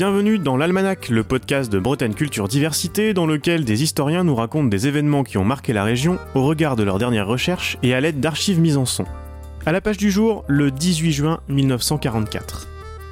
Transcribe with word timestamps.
bienvenue 0.00 0.38
dans 0.38 0.56
l'Almanach, 0.56 1.10
le 1.10 1.22
podcast 1.22 1.70
de 1.70 1.78
Bretagne 1.78 2.14
Culture 2.14 2.48
Diversité, 2.48 3.12
dans 3.12 3.26
lequel 3.26 3.66
des 3.66 3.82
historiens 3.82 4.24
nous 4.24 4.34
racontent 4.34 4.68
des 4.68 4.88
événements 4.88 5.24
qui 5.24 5.36
ont 5.36 5.44
marqué 5.44 5.74
la 5.74 5.84
région 5.84 6.18
au 6.34 6.42
regard 6.42 6.74
de 6.74 6.82
leurs 6.82 6.96
dernières 6.96 7.26
recherches 7.26 7.76
et 7.82 7.92
à 7.92 8.00
l'aide 8.00 8.18
d'archives 8.18 8.58
mises 8.58 8.78
en 8.78 8.86
son. 8.86 9.04
À 9.66 9.72
la 9.72 9.82
page 9.82 9.98
du 9.98 10.10
jour, 10.10 10.42
le 10.48 10.70
18 10.70 11.12
juin 11.12 11.40
1944. 11.48 12.66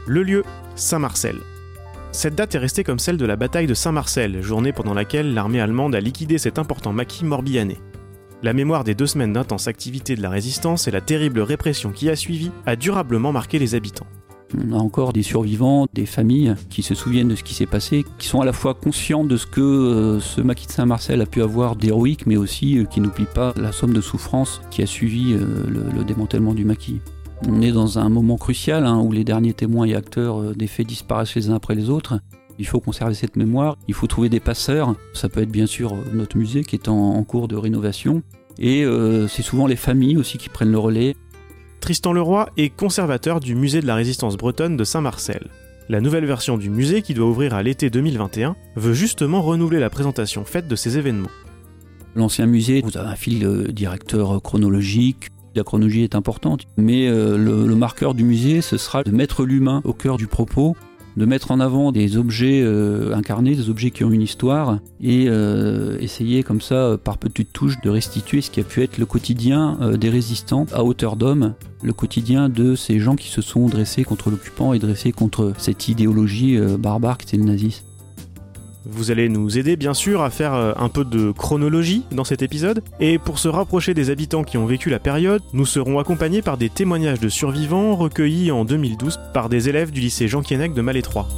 Le 0.07 0.23
lieu, 0.23 0.45
Saint-Marcel. 0.77 1.37
Cette 2.11 2.37
date 2.37 2.55
est 2.55 2.59
restée 2.59 2.85
comme 2.85 2.99
celle 2.99 3.19
de 3.19 3.27
la 3.27 3.37
bataille 3.37 3.67
de 3.67 3.75
Saint-Marcel, 3.75 4.41
journée 4.41 4.73
pendant 4.73 4.95
laquelle 4.95 5.35
l'armée 5.35 5.61
allemande 5.61 5.95
a 5.95 6.01
liquidé 6.01 6.39
cet 6.39 6.59
important 6.59 6.95
maquis 6.95 7.27
morbihanais. 7.27 7.83
La 8.43 8.55
mémoire 8.55 8.85
des 8.85 8.95
deux 8.95 9.07
semaines 9.07 9.35
d'intense 9.35 9.69
activité 9.69 10.17
de 10.17 10.23
la 10.23 10.31
résistance 10.31 10.89
et 10.89 10.91
la 10.91 11.03
terrible 11.03 11.41
répression 11.41 11.93
qui 11.93 12.09
a 12.09 12.17
suivi 12.17 12.51
a 12.65 12.77
durablement 12.77 13.31
marqué 13.31 13.59
les 13.59 13.75
habitants. 13.75 14.07
On 14.57 14.73
a 14.73 14.77
encore 14.77 15.13
des 15.13 15.23
survivants, 15.23 15.87
des 15.93 16.07
familles 16.07 16.55
qui 16.71 16.83
se 16.83 16.95
souviennent 16.95 17.29
de 17.29 17.37
ce 17.37 17.43
qui 17.43 17.55
s'est 17.55 17.67
passé, 17.67 18.05
qui 18.19 18.27
sont 18.27 18.41
à 18.41 18.47
la 18.47 18.55
fois 18.55 18.75
conscients 18.75 19.25
de 19.25 19.37
ce 19.37 19.47
que 19.47 19.61
euh, 19.61 20.21
ce 20.21 20.41
maquis 20.41 20.67
de 20.67 20.73
Saint-Marcel 20.73 21.21
a 21.21 21.27
pu 21.27 21.43
avoir 21.43 21.77
d'héroïque, 21.77 22.27
mais 22.27 22.37
aussi 22.37 22.79
euh, 22.79 22.85
qui 22.85 23.01
n'oublient 23.01 23.27
pas 23.35 23.53
la 23.57 23.73
somme 23.73 23.93
de 23.93 24.01
souffrance 24.01 24.63
qui 24.71 24.83
a 24.83 24.87
suivi 24.87 25.35
euh, 25.35 25.45
le, 25.69 26.05
démantèlement 26.05 26.55
du 26.55 26.65
maquis. 26.65 27.01
On 27.47 27.61
est 27.61 27.73
dans 27.73 27.99
un 27.99 28.09
moment 28.09 28.39
crucial 28.39 28.87
hein, 28.87 28.99
où 28.99 29.13
les 29.13 29.23
derniers 29.23 29.53
témoins 29.53 29.85
et 29.85 29.95
acteurs 29.95 30.55
des 30.57 30.67
faits 30.67 30.87
disparaissent 30.87 31.35
les 31.35 31.51
uns 31.51 31.55
après 31.55 31.75
les 31.75 31.91
autres. 31.91 32.19
Il 32.59 32.67
faut 32.67 32.81
conserver 32.81 33.15
cette 33.15 33.37
mémoire, 33.37 33.77
il 33.87 33.95
faut 33.95 34.07
trouver 34.07 34.29
des 34.29 34.41
passeurs. 34.41 34.95
Ça 35.13 35.29
peut 35.29 35.43
être 35.43 35.53
bien 35.53 35.67
sûr 35.67 35.95
notre 36.13 36.37
musée 36.37 36.65
qui 36.65 36.75
est 36.75 36.89
en, 36.89 37.23
cours 37.23 37.47
de 37.47 37.55
rénovation. 37.55 38.23
Et 38.59 38.85
c'est 39.29 39.43
souvent 39.43 39.69
les 39.69 39.77
familles 39.77 40.17
aussi 40.17 40.39
qui 40.39 40.49
prennent 40.49 40.73
le 40.73 40.79
relais. 40.81 41.15
Tristan 41.81 42.13
Leroy 42.13 42.49
est 42.57 42.71
conservateur 42.71 43.41
du 43.41 43.55
musée 43.55 43.81
de 43.81 43.87
la 43.87 43.95
résistance 43.95 44.37
bretonne 44.37 44.77
de 44.77 44.85
Saint-Marcel. 44.85 45.49
La 45.89 46.01
nouvelle 46.01 46.27
version 46.27 46.59
du 46.59 46.69
musée, 46.69 47.03
qui 47.03 47.15
doit 47.15 47.29
ouvrir 47.29 47.55
à 47.55 47.63
l'été 47.63 47.89
2021, 47.89 48.57
veut 48.77 48.93
justement 48.93 49.41
renouveler 49.41 49.79
la 49.79 49.89
présentation 49.89 50.45
faite 50.45 50.69
de 50.69 50.77
ces 50.77 50.99
événements. 50.99 51.31
L'ancien 52.15 52.47
musée, 52.47 52.83
vous 52.83 52.99
avez 52.99 53.09
un 53.09 53.17
fil 53.17 53.69
directeur 53.73 54.43
chronologique, 54.43 55.29
la 55.59 55.65
chronologie 55.65 56.05
est 56.05 56.15
importante, 56.15 56.67
mais 56.77 57.09
euh, 57.09 57.37
le, 57.37 57.75
marqueur 57.75 58.15
du 58.15 58.23
musée, 58.23 58.61
ce 58.61 58.77
sera 58.77 59.03
de 59.03 59.11
mettre 59.11 59.45
l'humain 59.45 59.83
au 59.85 59.93
cœur 59.93 60.17
du 60.17 60.27
propos 60.27 60.77
de 61.19 61.27
mettre 61.27 61.51
en 61.51 61.59
avant 61.59 61.91
des 61.91 62.17
objets 62.17 62.63
euh, 62.63 63.13
incarnés, 63.15 63.57
des 63.57 63.69
objets 63.69 63.91
qui 63.91 64.05
ont 64.05 64.13
une 64.13 64.23
histoire, 64.23 64.79
et 65.03 65.27
euh, 65.29 65.99
essayer 66.01 66.45
comme 66.45 66.61
ça, 66.61 66.97
par 67.03 67.19
petites 67.19 67.53
touches, 67.53 67.81
de 67.83 67.91
restituer 67.91 68.41
ce 68.41 68.51
qui 68.51 68.61
a 68.61 68.65
pu 68.65 68.83
être 68.83 68.99
le 68.99 69.07
quotidien 69.07 69.77
euh, 69.81 69.97
des 69.97 70.11
résistants 70.11 70.67
à 70.73 70.85
hauteur 70.85 71.17
d'homme, 71.17 71.55
le 71.83 71.93
quotidien 71.93 72.49
de 72.49 72.77
ces 72.77 73.01
gens 73.01 73.17
qui 73.17 73.29
se 73.29 73.43
sont 73.43 73.67
dressés 73.67 74.05
contre 74.05 74.31
l'occupant 74.31 74.73
et 74.73 74.79
dressés 74.79 75.11
contre 75.11 75.53
cette 75.59 75.89
idéologie 75.89 76.59
barbare 76.79 77.19
qui 77.19 77.27
était 77.27 77.37
le 77.37 77.45
nazisme. 77.45 77.88
Vous 78.91 79.11
allez 79.11 79.29
nous 79.29 79.59
aider 79.59 79.77
bien 79.77 79.93
sûr 79.93 80.23
à 80.23 80.31
faire 80.31 80.55
euh, 80.55 80.73
un 80.77 80.89
peu 80.89 81.05
de 81.05 81.31
chronologie 81.31 82.05
dans 82.11 82.25
cet 82.25 82.41
épisode, 82.41 82.83
et 83.01 83.19
pour 83.19 83.39
se 83.39 83.47
rapprocher 83.47 83.93
des 83.93 84.09
habitants 84.09 84.45
qui 84.45 84.57
ont 84.57 84.65
vécu 84.65 84.89
la 84.89 84.99
période, 84.99 85.43
nous 85.53 85.67
serons 85.67 85.99
accompagnés 85.99 86.41
par 86.41 86.57
des 86.57 86.71
témoignages 86.71 87.21
de 87.21 87.29
survivants 87.29 87.97
recueillis 87.97 88.51
en 88.51 88.65
2012 88.65 89.21
par 89.35 89.51
des 89.51 89.69
élèves 89.69 89.91
du 89.91 90.01
lycée 90.01 90.27
Jean 90.27 90.41
Kienec 90.41 90.73
de 90.73 90.81
Malétroit. 90.81 91.29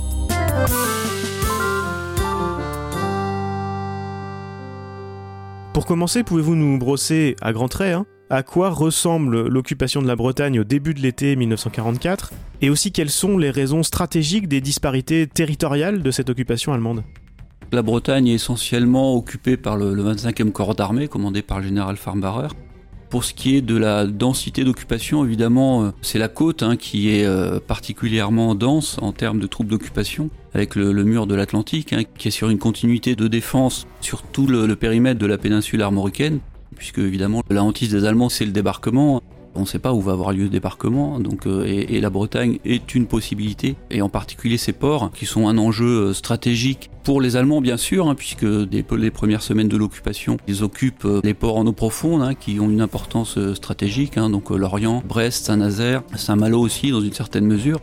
Pour 5.72 5.86
commencer, 5.86 6.22
pouvez-vous 6.22 6.54
nous 6.54 6.78
brosser 6.78 7.34
à 7.40 7.52
grands 7.52 7.68
traits 7.68 7.96
hein, 7.96 8.06
à 8.28 8.44
quoi 8.44 8.70
ressemble 8.70 9.48
l'occupation 9.48 10.00
de 10.02 10.06
la 10.06 10.14
Bretagne 10.14 10.60
au 10.60 10.64
début 10.64 10.94
de 10.94 11.00
l'été 11.00 11.34
1944 11.34 12.30
et 12.62 12.70
aussi 12.70 12.92
quelles 12.92 13.10
sont 13.10 13.38
les 13.38 13.50
raisons 13.50 13.82
stratégiques 13.82 14.46
des 14.46 14.60
disparités 14.60 15.26
territoriales 15.26 16.00
de 16.00 16.10
cette 16.12 16.30
occupation 16.30 16.72
allemande? 16.72 17.02
La 17.72 17.82
Bretagne 17.82 18.28
est 18.28 18.34
essentiellement 18.34 19.14
occupée 19.14 19.56
par 19.56 19.76
le, 19.76 19.94
25e 19.94 20.50
corps 20.50 20.74
d'armée, 20.74 21.08
commandé 21.08 21.42
par 21.42 21.58
le 21.60 21.66
général 21.66 21.96
Farnbarer. 21.96 22.48
Pour 23.08 23.24
ce 23.24 23.34
qui 23.34 23.56
est 23.56 23.60
de 23.60 23.76
la 23.76 24.06
densité 24.06 24.62
d'occupation, 24.62 25.24
évidemment, 25.24 25.84
euh, 25.84 25.90
c'est 26.00 26.18
la 26.18 26.28
côte 26.28 26.62
hein, 26.62 26.76
qui 26.76 27.10
est 27.10 27.24
euh, 27.24 27.58
particulièrement 27.58 28.54
dense 28.54 28.98
en 29.02 29.12
termes 29.12 29.40
de 29.40 29.48
troupes 29.48 29.66
d'occupation, 29.66 30.30
avec 30.54 30.76
le, 30.76 30.92
mur 31.04 31.26
de 31.26 31.34
l'Atlantique, 31.34 31.92
hein, 31.92 32.02
qui 32.18 32.28
est 32.28 32.32
sur 32.32 32.50
une 32.50 32.58
continuité 32.58 33.16
de 33.16 33.26
défense 33.26 33.86
sur 34.00 34.22
tout 34.22 34.46
le, 34.46 34.74
périmètre 34.76 35.18
de 35.18 35.26
la 35.26 35.38
péninsule 35.38 35.82
armoricaine, 35.82 36.38
puisque 36.76 36.98
évidemment 36.98 37.42
la 37.50 37.64
hantise 37.64 37.90
des 37.90 38.04
Allemands 38.04 38.28
c'est 38.28 38.44
le 38.44 38.52
débarquement. 38.52 39.22
On 39.56 39.60
ne 39.60 39.66
sait 39.66 39.80
pas 39.80 39.92
où 39.92 40.00
va 40.00 40.12
avoir 40.12 40.32
lieu 40.32 40.44
le 40.44 40.48
débarquement, 40.48 41.18
euh, 41.46 41.64
et, 41.64 42.00
la 42.00 42.10
Bretagne 42.10 42.58
est 42.64 42.94
une 42.94 43.06
possibilité, 43.06 43.74
et 43.90 44.00
en 44.00 44.08
particulier 44.08 44.56
ces 44.56 44.72
ports 44.72 45.10
qui 45.12 45.26
sont 45.26 45.48
un 45.48 45.58
enjeu 45.58 46.08
euh, 46.08 46.12
stratégique 46.14 46.88
pour 47.02 47.20
les 47.20 47.36
Allemands 47.36 47.60
bien 47.60 47.76
sûr, 47.76 48.08
hein, 48.08 48.14
puisque 48.14 48.46
dès 48.46 48.84
les 48.96 49.10
premières 49.10 49.42
semaines 49.42 49.68
de 49.68 49.76
l'occupation, 49.76 50.36
ils 50.46 50.62
occupent 50.62 51.04
euh, 51.04 51.20
les 51.24 51.34
ports 51.34 51.56
en 51.56 51.66
eau 51.66 51.72
profonde 51.72 52.22
hein, 52.22 52.34
qui 52.34 52.60
ont 52.60 52.70
une 52.70 52.80
importance 52.80 53.38
stratégique, 53.54 54.18
hein, 54.18 54.30
donc 54.30 54.50
Lorient, 54.50 55.02
Brest, 55.06 55.46
Saint-Nazaire, 55.46 56.02
Saint-Malo 56.14 56.60
aussi 56.60 56.92
dans 56.92 57.00
une 57.00 57.12
certaine 57.12 57.46
mesure. 57.46 57.80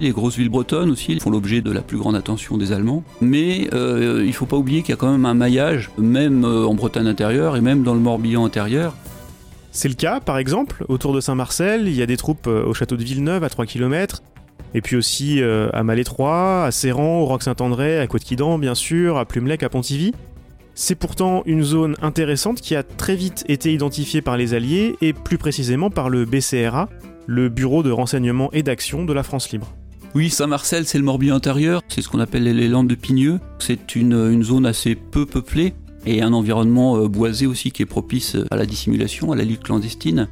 Les 0.00 0.10
grosses 0.10 0.36
villes 0.36 0.50
bretonnes 0.50 0.90
aussi 0.90 1.18
font 1.18 1.30
l'objet 1.30 1.62
de 1.62 1.72
la 1.72 1.80
plus 1.80 1.96
grande 1.96 2.14
attention 2.14 2.58
des 2.58 2.70
Allemands. 2.72 3.02
Mais 3.22 3.62
il 3.72 4.26
ne 4.26 4.32
faut 4.32 4.44
pas 4.44 4.58
oublier 4.58 4.82
qu'il 4.82 4.90
y 4.90 4.92
a 4.92 4.96
quand 4.96 5.10
même 5.10 5.24
un 5.24 5.32
maillage, 5.32 5.90
même 5.96 6.44
en 6.44 6.74
Bretagne 6.74 7.06
intérieure 7.06 7.56
et 7.56 7.62
même 7.62 7.82
dans 7.82 7.94
le 7.94 8.00
Morbihan 8.00 8.44
intérieur, 8.44 8.94
c'est 9.76 9.88
le 9.88 9.94
cas, 9.94 10.20
par 10.20 10.38
exemple, 10.38 10.86
autour 10.88 11.12
de 11.12 11.20
Saint-Marcel, 11.20 11.86
il 11.86 11.94
y 11.94 12.00
a 12.00 12.06
des 12.06 12.16
troupes 12.16 12.46
euh, 12.46 12.64
au 12.64 12.72
château 12.72 12.96
de 12.96 13.04
Villeneuve 13.04 13.44
à 13.44 13.50
3 13.50 13.66
km, 13.66 14.22
et 14.72 14.80
puis 14.80 14.96
aussi 14.96 15.42
euh, 15.42 15.68
à 15.74 15.82
Malétroit, 15.82 16.64
à 16.64 16.70
Serran, 16.70 17.20
au 17.20 17.26
Roc-Saint-André, 17.26 17.98
à 17.98 18.06
Côte-Quidan, 18.06 18.58
bien 18.58 18.74
sûr, 18.74 19.18
à 19.18 19.26
Plumelec, 19.26 19.62
à 19.62 19.68
Pontivy. 19.68 20.14
C'est 20.74 20.94
pourtant 20.94 21.42
une 21.44 21.62
zone 21.62 21.94
intéressante 22.00 22.62
qui 22.62 22.74
a 22.74 22.82
très 22.82 23.16
vite 23.16 23.44
été 23.48 23.70
identifiée 23.70 24.22
par 24.22 24.38
les 24.38 24.54
Alliés 24.54 24.96
et 25.02 25.12
plus 25.12 25.36
précisément 25.36 25.90
par 25.90 26.08
le 26.08 26.24
BCRA, 26.24 26.88
le 27.26 27.50
Bureau 27.50 27.82
de 27.82 27.90
renseignement 27.90 28.50
et 28.54 28.62
d'action 28.62 29.04
de 29.04 29.12
la 29.12 29.22
France 29.22 29.50
libre. 29.50 29.74
Oui, 30.14 30.30
Saint-Marcel, 30.30 30.86
c'est 30.86 30.96
le 30.96 31.04
Morbihan 31.04 31.34
intérieur, 31.34 31.82
c'est 31.88 32.00
ce 32.00 32.08
qu'on 32.08 32.20
appelle 32.20 32.44
les 32.44 32.68
Landes 32.68 32.88
de 32.88 32.94
Pigneux. 32.94 33.40
C'est 33.58 33.94
une, 33.94 34.14
une, 34.14 34.42
zone 34.42 34.64
assez 34.64 34.94
peu 34.94 35.26
peuplée, 35.26 35.74
et 36.06 36.22
un 36.22 36.32
environnement 36.32 36.96
euh, 36.96 37.08
boisé 37.08 37.46
aussi 37.46 37.70
qui 37.70 37.82
est 37.82 37.86
propice 37.86 38.36
à 38.50 38.56
la 38.56 38.66
dissimulation, 38.66 39.32
à 39.32 39.36
la 39.36 39.44
lutte 39.44 39.62
clandestine. 39.62 40.28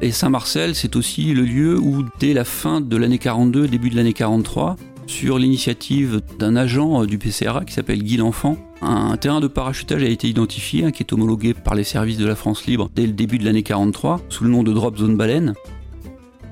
Et 0.00 0.12
Saint-Marcel, 0.12 0.74
c'est 0.74 0.94
aussi 0.94 1.34
le 1.34 1.42
lieu 1.42 1.78
où, 1.78 2.04
dès 2.20 2.34
la 2.34 2.44
fin 2.44 2.80
de 2.80 2.96
l'année 2.96 3.18
42, 3.18 3.66
début 3.66 3.90
de 3.90 3.96
l'année 3.96 4.12
43, 4.12 4.76
sur 5.06 5.38
l'initiative 5.38 6.20
d'un 6.38 6.54
agent 6.54 7.02
euh, 7.02 7.06
du 7.06 7.18
PCRA 7.18 7.64
qui 7.64 7.72
s'appelle 7.72 8.02
Guy 8.02 8.18
L'Enfant, 8.18 8.56
un 8.82 9.16
terrain 9.16 9.40
de 9.40 9.48
parachutage 9.48 10.04
a 10.04 10.08
été 10.08 10.28
identifié, 10.28 10.84
hein, 10.84 10.90
qui 10.92 11.02
est 11.02 11.12
homologué 11.12 11.54
par 11.54 11.74
les 11.74 11.82
services 11.82 12.18
de 12.18 12.26
la 12.26 12.36
France 12.36 12.66
libre 12.66 12.90
dès 12.94 13.06
le 13.06 13.12
début 13.12 13.38
de 13.38 13.44
l'année 13.44 13.62
43, 13.62 14.20
sous 14.28 14.44
le 14.44 14.50
nom 14.50 14.62
de 14.62 14.72
Drop 14.72 14.96
Zone 14.98 15.16
Baleine. 15.16 15.54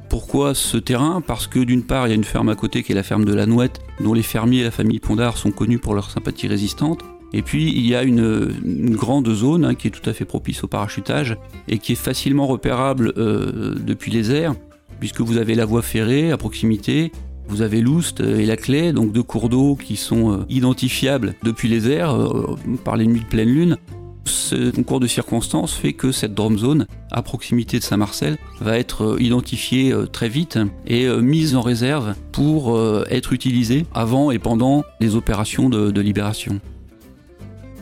Pourquoi 0.09 0.55
ce 0.55 0.77
terrain? 0.77 1.21
Parce 1.21 1.47
que 1.47 1.59
d'une 1.59 1.83
part, 1.83 2.07
il 2.07 2.11
y 2.11 2.13
a 2.13 2.17
une 2.17 2.25
ferme 2.25 2.49
à 2.49 2.55
côté 2.55 2.83
qui 2.83 2.93
est 2.93 2.95
la 2.95 3.03
ferme 3.03 3.25
de 3.25 3.35
la 3.35 3.47
Nouette, 3.47 3.81
dont 4.01 4.15
les 4.15 4.23
fermiers 4.23 4.61
et 4.61 4.65
la 4.65 4.71
famille 4.71 4.99
Pondard 4.99 5.37
sont 5.37 5.51
connus 5.51 5.79
pour 5.79 5.95
leur 5.95 6.11
sympathie 6.11 6.49
résistante. 6.49 7.05
Et 7.33 7.43
puis 7.43 7.71
il 7.71 7.87
y 7.87 7.95
a 7.95 8.03
une, 8.03 8.95
grande 8.97 9.33
zone 9.33 9.65
hein, 9.65 9.75
qui 9.75 9.89
est 9.89 9.91
tout 9.91 10.09
à 10.09 10.13
fait 10.13 10.25
propice 10.25 10.65
au 10.65 10.69
parachutage 10.69 11.37
et 11.69 11.79
qui 11.79 11.93
est 11.93 11.97
facilement 11.97 12.47
repérable 12.47 13.13
euh, 13.17 13.75
depuis 13.75 14.11
les 14.11 14.33
airs, 14.33 14.55
puisque 15.01 15.21
vous 15.21 15.37
avez 15.37 15.55
la 15.55 15.65
voie 15.65 15.83
ferrée 15.83 16.31
à 16.31 16.37
proximité, 16.37 17.13
vous 17.49 17.63
avez 17.63 17.81
l'Oust 17.81 18.21
et 18.21 18.47
la 18.47 18.57
Clé, 18.57 18.93
donc 18.93 19.13
deux 19.13 19.23
cours 19.23 19.49
d'eau 19.49 19.77
qui 19.77 19.97
sont 19.97 20.33
euh, 20.33 20.45
identifiables 20.49 21.35
depuis 21.43 21.69
les 21.69 21.91
airs 21.91 22.15
euh, 22.15 22.57
par 22.85 22.97
les 22.97 23.07
nuits 23.07 23.21
de 23.21 23.27
pleine 23.27 23.49
lune. 23.49 23.77
Ce 24.25 24.71
concours 24.71 24.99
de 24.99 25.07
circonstances 25.07 25.75
fait 25.75 25.93
que 25.93 26.11
cette 26.11 26.35
drone 26.35 26.59
zone, 26.59 26.87
à 27.13 27.23
proximité 27.23 27.79
de 27.79 27.85
Saint-Marcel, 27.85 28.39
va 28.61 28.77
être 28.77 29.19
identifiée 29.21 29.95
très 30.13 30.29
vite 30.29 30.59
et 30.85 31.07
mise 31.21 31.55
en 31.55 31.61
réserve 31.61 32.17
pour 32.33 32.77
être 33.09 33.33
utilisée 33.33 33.87
avant 33.95 34.33
et 34.33 34.41
pendant 34.41 34.83
les 34.99 35.15
opérations 35.15 35.71
de 35.71 36.01
libération. 36.01 36.61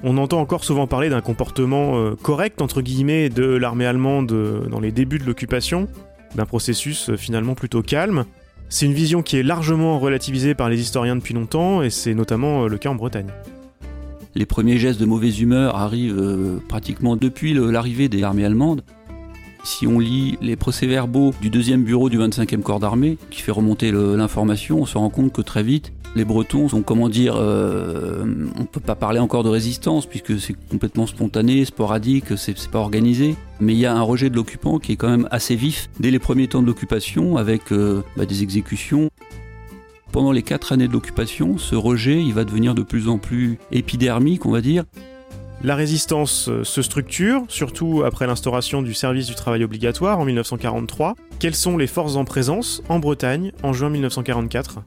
On 0.06 0.18
entend 0.18 0.38
encore 0.38 0.64
souvent 0.64 0.86
parler 0.86 1.08
d'un 1.08 1.22
comportement 1.22 1.96
euh, 1.96 2.14
correct, 2.14 2.60
entre 2.60 2.82
guillemets, 2.82 3.30
de 3.30 3.44
l'armée 3.44 3.86
allemande 3.86 4.32
euh, 4.32 4.66
dans 4.68 4.78
les 4.78 4.92
débuts 4.92 5.18
de 5.18 5.24
l'occupation, 5.24 5.88
d'un 6.34 6.44
processus 6.44 7.08
euh, 7.08 7.16
finalement 7.16 7.54
plutôt 7.54 7.80
calme. 7.80 8.26
C'est 8.68 8.84
une 8.84 8.92
vision 8.92 9.22
qui 9.22 9.38
est 9.38 9.42
largement 9.42 9.98
relativisée 9.98 10.54
par 10.54 10.68
les 10.68 10.78
historiens 10.78 11.16
depuis 11.16 11.32
longtemps, 11.32 11.80
et 11.80 11.88
c'est 11.88 12.12
notamment 12.12 12.66
le 12.66 12.76
cas 12.76 12.90
en 12.90 12.96
Bretagne. 12.96 13.30
Les 14.34 14.44
premiers 14.44 14.76
gestes 14.76 15.00
de 15.00 15.06
mauvaise 15.06 15.40
humeur 15.40 15.74
arrivent 15.76 16.60
pratiquement 16.68 17.16
depuis 17.16 17.54
l'arrivée 17.54 18.08
des 18.08 18.22
armées 18.24 18.44
allemandes. 18.44 18.82
Si 19.62 19.86
on 19.86 19.98
lit 19.98 20.36
les 20.42 20.56
procès-verbaux 20.56 21.32
du 21.40 21.48
deuxième 21.48 21.84
bureau 21.84 22.10
du 22.10 22.18
25e 22.18 22.60
corps 22.60 22.80
d'armée, 22.80 23.16
qui 23.30 23.40
fait 23.40 23.52
remonter 23.52 23.92
l'information, 23.92 24.80
on 24.80 24.86
se 24.86 24.98
rend 24.98 25.08
compte 25.08 25.32
que 25.32 25.40
très 25.40 25.62
vite, 25.62 25.93
les 26.14 26.24
Bretons 26.24 26.68
sont, 26.68 26.82
comment 26.82 27.08
dire, 27.08 27.34
euh, 27.36 28.24
on 28.58 28.64
peut 28.64 28.80
pas 28.80 28.94
parler 28.94 29.18
encore 29.18 29.42
de 29.42 29.48
résistance 29.48 30.06
puisque 30.06 30.38
c'est 30.38 30.54
complètement 30.68 31.06
spontané, 31.06 31.64
sporadique, 31.64 32.36
c'est 32.36 32.56
pas 32.68 32.78
organisé. 32.78 33.34
Mais 33.60 33.72
il 33.72 33.78
y 33.78 33.86
a 33.86 33.94
un 33.94 34.02
rejet 34.02 34.30
de 34.30 34.36
l'occupant 34.36 34.78
qui 34.78 34.92
est 34.92 34.96
quand 34.96 35.10
même 35.10 35.28
assez 35.30 35.56
vif 35.56 35.88
dès 35.98 36.10
les 36.10 36.18
premiers 36.18 36.48
temps 36.48 36.62
de 36.62 36.66
l'occupation 36.66 37.36
avec 37.36 37.72
euh, 37.72 38.02
bah, 38.16 38.26
des 38.26 38.42
exécutions. 38.42 39.10
pendant 40.12 40.30
les 40.30 40.42
quatre 40.42 40.72
années 40.72 40.86
de 40.86 40.92
l'occupation, 40.92 41.58
ce 41.58 41.74
rejet, 41.74 42.22
il 42.22 42.32
va 42.32 42.44
devenir 42.44 42.74
de 42.74 42.82
plus 42.82 43.08
en 43.08 43.18
plus 43.18 43.58
épidermique, 43.72 44.46
on 44.46 44.52
va 44.52 44.60
dire. 44.60 44.84
La 45.64 45.74
résistance 45.74 46.48
euh, 46.48 46.62
se 46.62 46.82
structure, 46.82 47.42
surtout 47.48 48.02
après 48.04 48.26
l'instauration 48.26 48.82
du 48.82 48.94
service 48.94 49.26
du 49.26 49.34
travail 49.34 49.64
obligatoire 49.64 50.20
en 50.20 50.24
1943. 50.24 51.14
Quelles 51.40 51.54
sont 51.56 51.76
les 51.76 51.86
forces 51.88 52.14
en 52.14 52.24
présence 52.24 52.82
en 52.88 53.00
Bretagne 53.00 53.50
en 53.64 53.72
juin 53.72 53.90
1944 53.90 54.80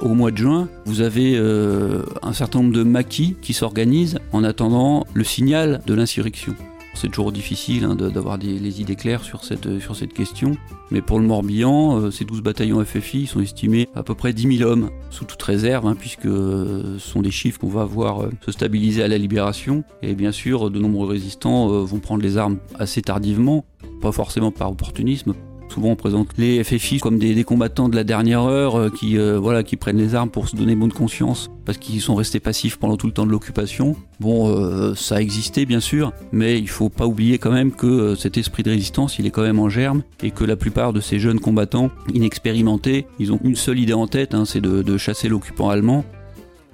au 0.00 0.14
mois 0.14 0.30
de 0.30 0.36
juin, 0.36 0.68
vous 0.84 1.00
avez 1.00 1.36
euh, 1.36 2.02
un 2.22 2.32
certain 2.32 2.60
nombre 2.60 2.74
de 2.74 2.82
maquis 2.82 3.36
qui 3.40 3.52
s'organisent 3.52 4.18
en 4.32 4.44
attendant 4.44 5.06
le 5.14 5.24
signal 5.24 5.80
de 5.86 5.94
l'insurrection. 5.94 6.54
C'est 6.94 7.08
toujours 7.08 7.32
difficile 7.32 7.84
hein, 7.84 7.94
d'avoir 7.96 8.36
les 8.36 8.80
idées 8.80 8.96
claires 8.96 9.24
sur 9.24 9.44
cette, 9.44 9.80
sur 9.80 9.96
cette 9.96 10.12
question. 10.12 10.56
Mais 10.90 11.00
pour 11.00 11.18
le 11.18 11.26
Morbihan, 11.26 11.98
euh, 11.98 12.10
ces 12.10 12.24
12 12.24 12.42
bataillons 12.42 12.84
FFI 12.84 13.26
sont 13.26 13.40
estimés 13.40 13.88
à 13.94 14.02
peu 14.02 14.14
près 14.14 14.32
10 14.32 14.58
000 14.58 14.70
hommes, 14.70 14.90
sous 15.10 15.24
toute 15.24 15.42
réserve, 15.42 15.86
hein, 15.86 15.96
puisque 15.98 16.26
euh, 16.26 16.98
ce 16.98 17.08
sont 17.10 17.22
des 17.22 17.30
chiffres 17.30 17.58
qu'on 17.58 17.68
va 17.68 17.84
voir 17.84 18.22
euh, 18.22 18.30
se 18.44 18.52
stabiliser 18.52 19.02
à 19.02 19.08
la 19.08 19.16
libération. 19.16 19.84
Et 20.02 20.14
bien 20.14 20.32
sûr, 20.32 20.70
de 20.70 20.78
nombreux 20.78 21.08
résistants 21.08 21.68
vont 21.82 21.98
prendre 21.98 22.22
les 22.22 22.36
armes 22.36 22.58
assez 22.78 23.00
tardivement, 23.00 23.64
pas 24.02 24.12
forcément 24.12 24.50
par 24.50 24.70
opportunisme, 24.70 25.34
Souvent, 25.72 25.92
on 25.92 25.96
présente 25.96 26.28
les 26.36 26.62
FFI 26.62 26.98
comme 26.98 27.18
des, 27.18 27.44
combattants 27.44 27.88
de 27.88 27.96
la 27.96 28.04
dernière 28.04 28.42
heure 28.42 28.76
euh, 28.76 28.90
qui, 28.90 29.16
euh, 29.16 29.38
voilà, 29.38 29.62
qui 29.62 29.76
prennent 29.76 29.96
les 29.96 30.14
armes 30.14 30.28
pour 30.28 30.46
se 30.46 30.54
donner 30.54 30.74
bonne 30.74 30.92
conscience 30.92 31.50
parce 31.64 31.78
qu'ils 31.78 32.02
sont 32.02 32.14
restés 32.14 32.40
passifs 32.40 32.76
pendant 32.76 32.98
tout 32.98 33.06
le 33.06 33.14
temps 33.14 33.24
de 33.24 33.30
l'occupation. 33.30 33.96
Bon, 34.20 34.50
euh, 34.50 34.94
ça 34.94 35.16
a 35.16 35.20
existé 35.22 35.64
bien 35.64 35.80
sûr, 35.80 36.12
mais 36.30 36.58
il 36.58 36.68
faut 36.68 36.90
pas 36.90 37.06
oublier 37.06 37.38
quand 37.38 37.52
même 37.52 37.72
que 37.72 38.14
cet 38.16 38.36
esprit 38.36 38.62
de 38.62 38.68
résistance, 38.68 39.18
il 39.18 39.26
est 39.26 39.30
quand 39.30 39.40
même 39.40 39.58
en 39.58 39.70
germe 39.70 40.02
et 40.22 40.30
que 40.30 40.44
la 40.44 40.56
plupart 40.56 40.92
de 40.92 41.00
ces 41.00 41.18
jeunes 41.18 41.40
combattants 41.40 41.88
inexpérimentés, 42.12 43.06
ils 43.18 43.32
ont 43.32 43.40
une 43.42 43.56
seule 43.56 43.78
idée 43.78 43.94
en 43.94 44.06
tête, 44.06 44.34
hein, 44.34 44.44
c'est 44.44 44.60
de, 44.60 44.98
chasser 44.98 45.30
l'occupant 45.30 45.70
allemand. 45.70 46.04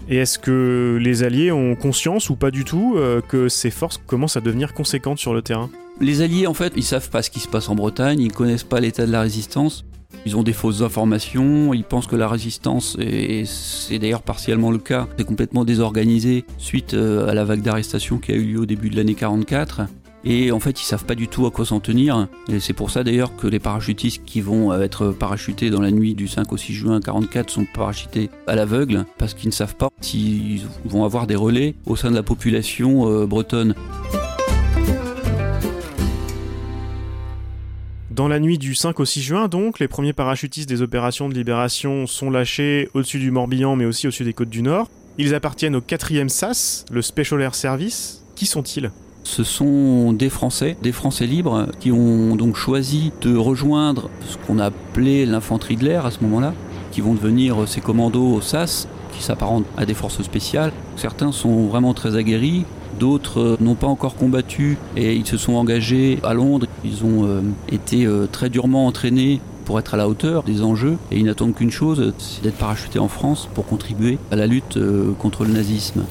Et 0.09 0.17
est-ce 0.17 0.41
que 0.41 0.99
les 1.01 1.23
Alliés 1.23 1.53
ont 1.53 1.77
conscience 1.77 2.31
ou 2.31 2.35
pas 2.35 2.51
du 2.51 2.65
tout 2.65 2.97
que 3.29 3.49
ces 3.49 3.71
forces 3.71 4.01
commencent 4.07 4.37
à 4.37 4.41
devenir 4.41 4.75
conséquentes 4.75 5.19
sur 5.19 5.35
le 5.35 5.43
terrain? 5.43 5.71
Les 6.01 6.23
Alliés, 6.23 6.47
en 6.47 6.55
fait, 6.55 6.73
ils 6.77 6.85
savent 6.85 7.11
pas 7.11 7.23
ce 7.23 7.31
qui 7.31 7.41
se 7.41 7.49
passe 7.49 7.69
en 7.69 7.75
Bretagne, 7.75 8.21
ils 8.21 8.33
connaissent 8.33 8.65
pas 8.65 8.81
l'état 8.81 9.07
de 9.07 9.13
la 9.13 9.21
résistance. 9.21 9.85
Ils 10.25 10.37
ont 10.37 10.43
des 10.43 10.53
fausses 10.53 10.83
informations, 10.83 11.75
ils 11.75 11.85
pensent 11.85 12.07
que 12.07 12.17
la 12.17 12.29
résistance, 12.29 12.97
et 12.99 13.45
c'est 13.45 13.99
d'ailleurs 13.99 14.23
partiellement 14.23 14.71
le 14.71 14.79
cas, 14.79 15.07
est 15.19 15.25
complètement 15.25 15.65
désorganisée 15.65 16.45
suite 16.57 16.95
euh, 16.95 17.29
à 17.29 17.35
la 17.35 17.45
vague 17.45 17.63
d'arrestation 17.63 18.19
qui 18.19 18.33
a 18.33 18.35
eu 18.35 18.45
lieu 18.45 18.61
au 18.61 18.67
début 18.67 18.91
de 18.91 18.97
l'année 18.97 19.15
44. 19.15 19.83
Et 20.25 20.51
en 20.51 20.61
fait, 20.61 20.81
ils 20.81 20.85
savent 20.85 21.05
pas 21.05 21.15
du 21.15 21.29
tout 21.29 21.47
à 21.47 21.51
quoi 21.51 21.65
s'en 21.65 21.79
tenir. 21.79 22.29
Et 22.49 22.59
c'est 22.59 22.73
pour 22.73 22.91
ça 22.91 23.05
d'ailleurs 23.05 23.37
que 23.37 23.47
les 23.47 23.61
parachutistes 23.61 24.25
qui 24.25 24.41
vont 24.41 24.73
euh, 24.73 24.83
être 24.83 25.11
parachutés 25.11 25.71
dans 25.71 25.81
la 25.81 25.91
nuit 25.91 26.15
du 26.15 26.27
5 26.27 26.53
au 26.53 26.57
6 26.57 26.73
juin 26.73 27.01
44 27.01 27.51
sont 27.51 27.67
parachutés 27.73 28.31
à 28.47 28.57
l'aveugle 28.57 29.05
parce 29.19 29.35
qu'ils 29.35 29.49
ne 29.49 29.55
savent 29.55 29.77
pas 29.77 29.89
s'ils 30.01 30.63
vont 30.85 31.05
avoir 31.05 31.27
des 31.27 31.37
relais 31.37 31.75
au 31.87 31.97
sein 31.97 32.11
de 32.11 32.17
la 32.17 32.23
population 32.23 33.09
euh, 33.09 33.27
bretonne. 33.27 33.75
Dans 38.19 38.27
la 38.27 38.41
nuit 38.41 38.59
du 38.59 38.75
5 38.75 38.99
au 38.99 39.05
6 39.05 39.23
juin, 39.23 39.47
donc, 39.47 39.79
les 39.79 39.87
premiers 39.87 40.13
parachutistes 40.13 40.69
des 40.69 40.83
opérations 40.83 41.29
de 41.29 41.35
libération 41.35 42.09
sont 42.09 42.31
lâchés 42.31 42.89
au-dessus 42.93 43.21
du 43.21 43.31
Morbihan, 43.31 43.77
mais 43.77 43.85
aussi 43.85 44.09
au-dessus 44.09 44.25
des 44.25 44.33
côtes 44.33 44.49
du 44.49 44.61
Nord. 44.61 44.89
Ils 45.19 45.37
appartiennent 45.37 45.77
au 45.77 45.81
4e 45.81 46.29
SAS, 46.29 46.85
le 46.91 47.01
Special 47.01 47.41
Air 47.41 47.55
Service. 47.55 48.25
Qui 48.35 48.47
sont-ils? 48.47 48.91
Ce 49.23 49.45
sont 49.45 50.13
des 50.13 50.31
Français, 50.31 50.77
des 50.83 50.91
Français 50.91 51.27
libres, 51.27 51.69
qui 51.79 51.93
ont 51.93 52.35
donc 52.35 52.57
choisi 52.57 53.13
de 53.21 53.37
rejoindre 53.37 54.11
ce 54.27 54.37
qu'on 54.37 54.59
appelait 54.59 55.25
l'infanterie 55.25 55.77
de 55.77 55.85
l'air 55.85 56.05
à 56.05 56.11
ce 56.11 56.19
moment-là, 56.23 56.55
qui 56.91 57.01
vont 57.01 57.15
devenir 57.15 57.69
ces 57.69 57.81
commandos 57.81 58.35
au 58.35 58.41
SAS, 58.41 58.89
qui 59.13 59.23
s'apparentent 59.23 59.67
à 59.77 59.87
des 59.87 59.95
forces 59.95 60.23
spéciales. 60.23 60.73
Certains 60.97 61.31
sont 61.31 61.69
vraiment 61.69 61.95
très 61.95 62.17
aguerris, 62.17 62.65
D'autres 62.99 63.41
euh, 63.41 63.57
n'ont 63.61 63.75
pas 63.75 63.87
encore 63.87 64.17
combattu 64.17 64.77
et 64.97 65.15
ils 65.15 65.27
se 65.27 65.37
sont 65.37 65.55
engagés 65.55 66.19
à 66.23 66.35
Londres. 66.35 66.67
Ils 66.85 67.05
ont 67.05 67.25
euh, 67.25 67.41
été 67.71 68.07
euh, 68.07 68.27
très 68.31 68.51
durement 68.51 68.87
entraînés 68.87 69.41
pour 69.65 69.79
être 69.79 69.95
à 69.95 69.97
la 69.97 70.09
hauteur 70.09 70.43
des 70.43 70.63
enjeux 70.63 70.97
et 71.13 71.19
ils 71.19 71.25
n'attendent 71.25 71.55
qu'une 71.55 71.71
chose, 71.71 72.13
c'est 72.19 72.43
d'être 72.43 72.57
parachutés 72.57 72.99
en 72.99 73.09
France 73.09 73.49
pour 73.55 73.67
contribuer 73.67 74.19
à 74.33 74.37
la 74.37 74.47
lutte 74.47 74.79
contre 75.19 75.45
le 75.45 75.53
nazisme. 75.53 76.05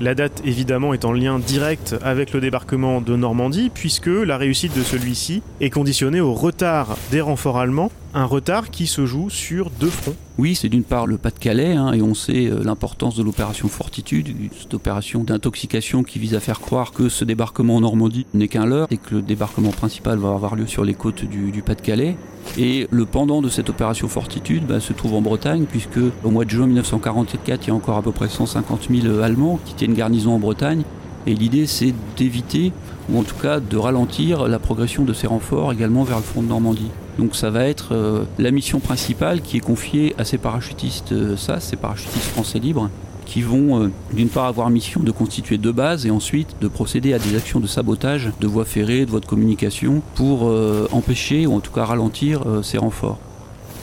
La 0.00 0.14
date 0.14 0.42
évidemment 0.44 0.94
est 0.94 1.04
en 1.04 1.12
lien 1.12 1.40
direct 1.40 1.96
avec 2.02 2.32
le 2.32 2.40
débarquement 2.40 3.00
de 3.00 3.16
Normandie 3.16 3.68
puisque 3.74 4.06
la 4.06 4.36
réussite 4.36 4.76
de 4.76 4.82
celui-ci 4.82 5.42
est 5.60 5.70
conditionnée 5.70 6.20
au 6.20 6.34
retard 6.34 6.96
des 7.10 7.20
renforts 7.20 7.58
allemands 7.58 7.90
un 8.14 8.26
retard 8.26 8.70
qui 8.70 8.86
se 8.86 9.06
joue 9.06 9.28
sur 9.28 9.70
deux 9.70 9.90
fronts. 9.90 10.14
Oui, 10.38 10.54
c'est 10.54 10.68
d'une 10.68 10.84
part 10.84 11.06
le 11.06 11.18
Pas-de-Calais, 11.18 11.72
hein, 11.72 11.92
et 11.92 12.00
on 12.00 12.14
sait 12.14 12.46
euh, 12.46 12.62
l'importance 12.62 13.16
de 13.16 13.24
l'opération 13.24 13.68
Fortitude, 13.68 14.28
cette 14.58 14.72
opération 14.72 15.24
d'intoxication 15.24 16.04
qui 16.04 16.20
vise 16.20 16.34
à 16.34 16.40
faire 16.40 16.60
croire 16.60 16.92
que 16.92 17.08
ce 17.08 17.24
débarquement 17.24 17.76
en 17.76 17.80
Normandie 17.80 18.26
n'est 18.32 18.46
qu'un 18.46 18.66
leurre 18.66 18.86
et 18.90 18.98
que 18.98 19.16
le 19.16 19.22
débarquement 19.22 19.70
principal 19.70 20.18
va 20.18 20.30
avoir 20.30 20.54
lieu 20.54 20.66
sur 20.66 20.84
les 20.84 20.94
côtes 20.94 21.24
du, 21.24 21.62
Pas-de-Calais. 21.62 22.16
Et 22.56 22.86
le 22.90 23.04
pendant 23.04 23.42
de 23.42 23.48
cette 23.48 23.68
opération 23.68 24.06
Fortitude 24.06 24.64
bah, 24.66 24.78
se 24.78 24.92
trouve 24.92 25.14
en 25.14 25.22
Bretagne, 25.22 25.64
puisque 25.68 25.98
au 26.22 26.30
mois 26.30 26.44
de 26.44 26.50
juin 26.50 26.66
1944, 26.66 27.66
il 27.66 27.68
y 27.68 27.70
a 27.70 27.74
encore 27.74 27.96
à 27.96 28.02
peu 28.02 28.12
près 28.12 28.28
150 28.28 28.88
000 28.90 29.20
Allemands 29.20 29.58
qui 29.64 29.74
tiennent 29.74 29.94
garnison 29.94 30.34
en 30.34 30.38
Bretagne. 30.38 30.82
Et 31.26 31.34
l'idée, 31.34 31.66
c'est 31.66 31.94
d'éviter, 32.16 32.70
ou 33.10 33.18
en 33.18 33.22
tout 33.22 33.36
cas 33.36 33.58
de 33.58 33.76
ralentir 33.76 34.46
la 34.46 34.58
progression 34.58 35.04
de 35.04 35.12
ces 35.12 35.26
renforts 35.26 35.72
également 35.72 36.04
vers 36.04 36.18
le 36.18 36.22
front 36.22 36.42
de 36.42 36.48
Normandie. 36.48 36.90
Donc 37.18 37.36
ça 37.36 37.50
va 37.50 37.64
être 37.64 37.94
euh, 37.94 38.24
la 38.38 38.50
mission 38.50 38.80
principale 38.80 39.40
qui 39.40 39.56
est 39.56 39.60
confiée 39.60 40.14
à 40.18 40.24
ces 40.24 40.38
parachutistes 40.38 41.12
euh, 41.12 41.36
SAS, 41.36 41.64
ces 41.64 41.76
parachutistes 41.76 42.30
français 42.30 42.58
libres, 42.58 42.90
qui 43.24 43.42
vont 43.42 43.84
euh, 43.84 43.90
d'une 44.12 44.28
part 44.28 44.46
avoir 44.46 44.68
mission 44.68 45.00
de 45.00 45.10
constituer 45.10 45.56
deux 45.56 45.72
bases 45.72 46.06
et 46.06 46.10
ensuite 46.10 46.56
de 46.60 46.68
procéder 46.68 47.14
à 47.14 47.18
des 47.18 47.36
actions 47.36 47.60
de 47.60 47.66
sabotage 47.66 48.30
de 48.40 48.46
voies 48.46 48.64
ferrées, 48.64 49.06
de 49.06 49.10
voies 49.10 49.20
de 49.20 49.26
communication 49.26 50.02
pour 50.14 50.52
empêcher 50.92 51.46
ou 51.46 51.54
en 51.54 51.60
tout 51.60 51.72
cas 51.72 51.84
ralentir 51.84 52.42
ces 52.62 52.78
renforts. 52.78 53.18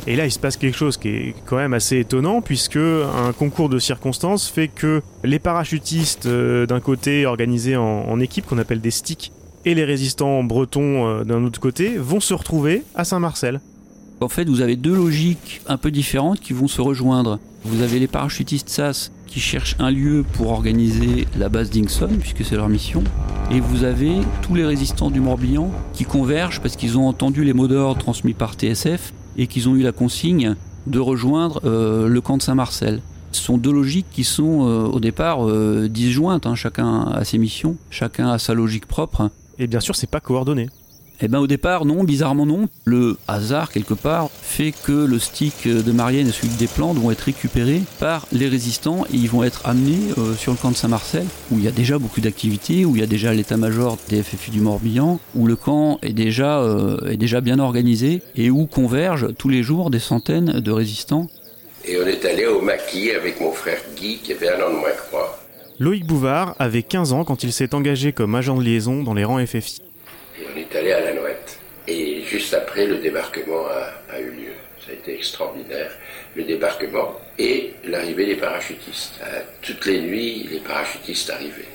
Et 0.07 0.15
là, 0.15 0.25
il 0.25 0.31
se 0.31 0.39
passe 0.39 0.57
quelque 0.57 0.75
chose 0.75 0.97
qui 0.97 1.09
est 1.09 1.35
quand 1.45 1.57
même 1.57 1.73
assez 1.73 1.99
étonnant, 1.99 2.41
puisque 2.41 2.77
un 2.77 3.33
concours 3.37 3.69
de 3.69 3.77
circonstances 3.77 4.47
fait 4.47 4.67
que 4.67 5.01
les 5.23 5.37
parachutistes, 5.37 6.27
d'un 6.27 6.79
côté 6.79 7.25
organisés 7.25 7.75
en, 7.75 7.83
en 7.83 8.19
équipe, 8.19 8.45
qu'on 8.47 8.57
appelle 8.57 8.81
des 8.81 8.91
sticks, 8.91 9.31
et 9.65 9.75
les 9.75 9.83
résistants 9.83 10.43
bretons 10.43 11.07
euh, 11.07 11.23
d'un 11.23 11.43
autre 11.43 11.59
côté 11.59 11.97
vont 11.97 12.19
se 12.19 12.33
retrouver 12.33 12.83
à 12.95 13.03
Saint-Marcel. 13.03 13.61
En 14.19 14.29
fait, 14.29 14.47
vous 14.47 14.61
avez 14.61 14.75
deux 14.75 14.93
logiques 14.93 15.61
un 15.67 15.77
peu 15.77 15.89
différentes 15.89 16.39
qui 16.39 16.53
vont 16.53 16.67
se 16.67 16.79
rejoindre. 16.79 17.39
Vous 17.63 17.81
avez 17.81 17.99
les 17.99 18.07
parachutistes 18.07 18.69
SAS 18.69 19.11
qui 19.25 19.39
cherchent 19.39 19.75
un 19.79 19.89
lieu 19.89 20.23
pour 20.33 20.51
organiser 20.51 21.25
la 21.37 21.49
base 21.49 21.71
Dingson, 21.71 22.09
puisque 22.19 22.45
c'est 22.45 22.55
leur 22.55 22.69
mission. 22.69 23.03
Et 23.49 23.59
vous 23.59 23.83
avez 23.83 24.13
tous 24.43 24.53
les 24.53 24.65
résistants 24.65 25.09
du 25.09 25.19
Morbihan 25.19 25.71
qui 25.93 26.03
convergent 26.03 26.59
parce 26.59 26.75
qu'ils 26.75 26.97
ont 26.99 27.07
entendu 27.07 27.43
les 27.43 27.53
mots 27.53 27.67
d'ordre 27.67 27.99
transmis 27.99 28.33
par 28.33 28.53
TSF 28.53 29.13
et 29.37 29.47
qu'ils 29.47 29.69
ont 29.69 29.75
eu 29.75 29.81
la 29.81 29.91
consigne 29.91 30.55
de 30.85 30.99
rejoindre 30.99 31.61
euh, 31.65 32.07
le 32.07 32.21
camp 32.21 32.37
de 32.37 32.43
Saint-Marcel. 32.43 33.01
Ce 33.31 33.41
sont 33.41 33.57
deux 33.57 33.71
logiques 33.71 34.07
qui 34.11 34.23
sont 34.23 34.67
euh, 34.67 34.83
au 34.83 34.99
départ 34.99 35.47
disjointes, 35.87 36.45
hein. 36.45 36.55
chacun 36.55 37.05
a 37.05 37.23
ses 37.23 37.39
missions, 37.39 37.77
chacun 37.89 38.29
a 38.29 38.37
sa 38.37 38.53
logique 38.53 38.85
propre. 38.85 39.31
Et 39.59 39.67
bien 39.67 39.79
sûr, 39.79 39.95
c'est 39.95 40.09
pas 40.09 40.19
coordonné. 40.19 40.69
Eh 41.23 41.27
ben 41.27 41.37
au 41.37 41.45
départ, 41.45 41.85
non, 41.85 42.03
bizarrement 42.03 42.47
non. 42.47 42.67
Le 42.83 43.15
hasard, 43.27 43.71
quelque 43.71 43.93
part, 43.93 44.29
fait 44.41 44.71
que 44.71 44.91
le 44.91 45.19
stick 45.19 45.67
de 45.67 45.91
Marianne 45.91 46.27
et 46.27 46.31
celui 46.31 46.49
des 46.55 46.65
plantes 46.65 46.97
vont 46.97 47.11
être 47.11 47.21
récupérés 47.21 47.83
par 47.99 48.25
les 48.31 48.47
résistants 48.47 49.05
et 49.13 49.17
ils 49.17 49.29
vont 49.29 49.43
être 49.43 49.67
amenés 49.67 49.99
euh, 50.17 50.33
sur 50.33 50.51
le 50.51 50.57
camp 50.57 50.71
de 50.71 50.75
Saint-Marcel, 50.75 51.27
où 51.51 51.59
il 51.59 51.63
y 51.63 51.67
a 51.67 51.71
déjà 51.71 51.99
beaucoup 51.99 52.21
d'activités, 52.21 52.85
où 52.85 52.95
il 52.95 53.01
y 53.01 53.03
a 53.03 53.07
déjà 53.07 53.35
l'état-major 53.35 53.99
des 54.09 54.23
FFU 54.23 54.49
du 54.49 54.61
Morbihan, 54.61 55.19
où 55.35 55.45
le 55.45 55.55
camp 55.55 55.99
est 56.01 56.13
déjà, 56.13 56.59
euh, 56.61 57.11
est 57.11 57.17
déjà 57.17 57.39
bien 57.39 57.59
organisé 57.59 58.23
et 58.35 58.49
où 58.49 58.65
convergent 58.65 59.27
tous 59.37 59.49
les 59.49 59.61
jours 59.61 59.91
des 59.91 59.99
centaines 59.99 60.59
de 60.59 60.71
résistants. 60.71 61.27
Et 61.85 61.97
on 62.01 62.07
est 62.07 62.25
allé 62.25 62.47
au 62.47 62.61
maquis 62.61 63.11
avec 63.11 63.39
mon 63.39 63.51
frère 63.51 63.81
Guy, 63.95 64.17
qui 64.23 64.33
avait 64.33 64.49
un 64.49 64.65
an 64.65 64.69
de 64.71 64.77
moins 64.77 64.89
que 64.89 65.11
moi. 65.11 65.40
Loïc 65.81 66.05
Bouvard 66.05 66.55
avait 66.59 66.83
15 66.83 67.11
ans 67.11 67.23
quand 67.23 67.43
il 67.43 67.51
s'est 67.51 67.73
engagé 67.73 68.11
comme 68.11 68.35
agent 68.35 68.55
de 68.55 68.63
liaison 68.63 69.01
dans 69.01 69.15
les 69.15 69.23
rangs 69.23 69.43
FFI. 69.43 69.81
Et 70.39 70.45
on 70.53 70.55
est 70.55 70.75
allé 70.75 70.91
à 70.91 70.99
la 70.99 71.19
Nouette. 71.19 71.57
Et 71.87 72.21
juste 72.21 72.53
après, 72.53 72.85
le 72.85 72.99
débarquement 72.99 73.65
a, 74.13 74.19
eu 74.19 74.29
lieu. 74.29 74.53
Ça 74.85 74.91
a 74.91 74.93
été 74.93 75.15
extraordinaire. 75.15 75.89
Le 76.35 76.43
débarquement 76.43 77.15
et 77.39 77.73
l'arrivée 77.83 78.27
des 78.27 78.35
parachutistes. 78.35 79.19
toutes 79.63 79.87
les 79.87 80.01
nuits, 80.01 80.47
les 80.51 80.59
parachutistes 80.59 81.31
arrivaient. 81.31 81.65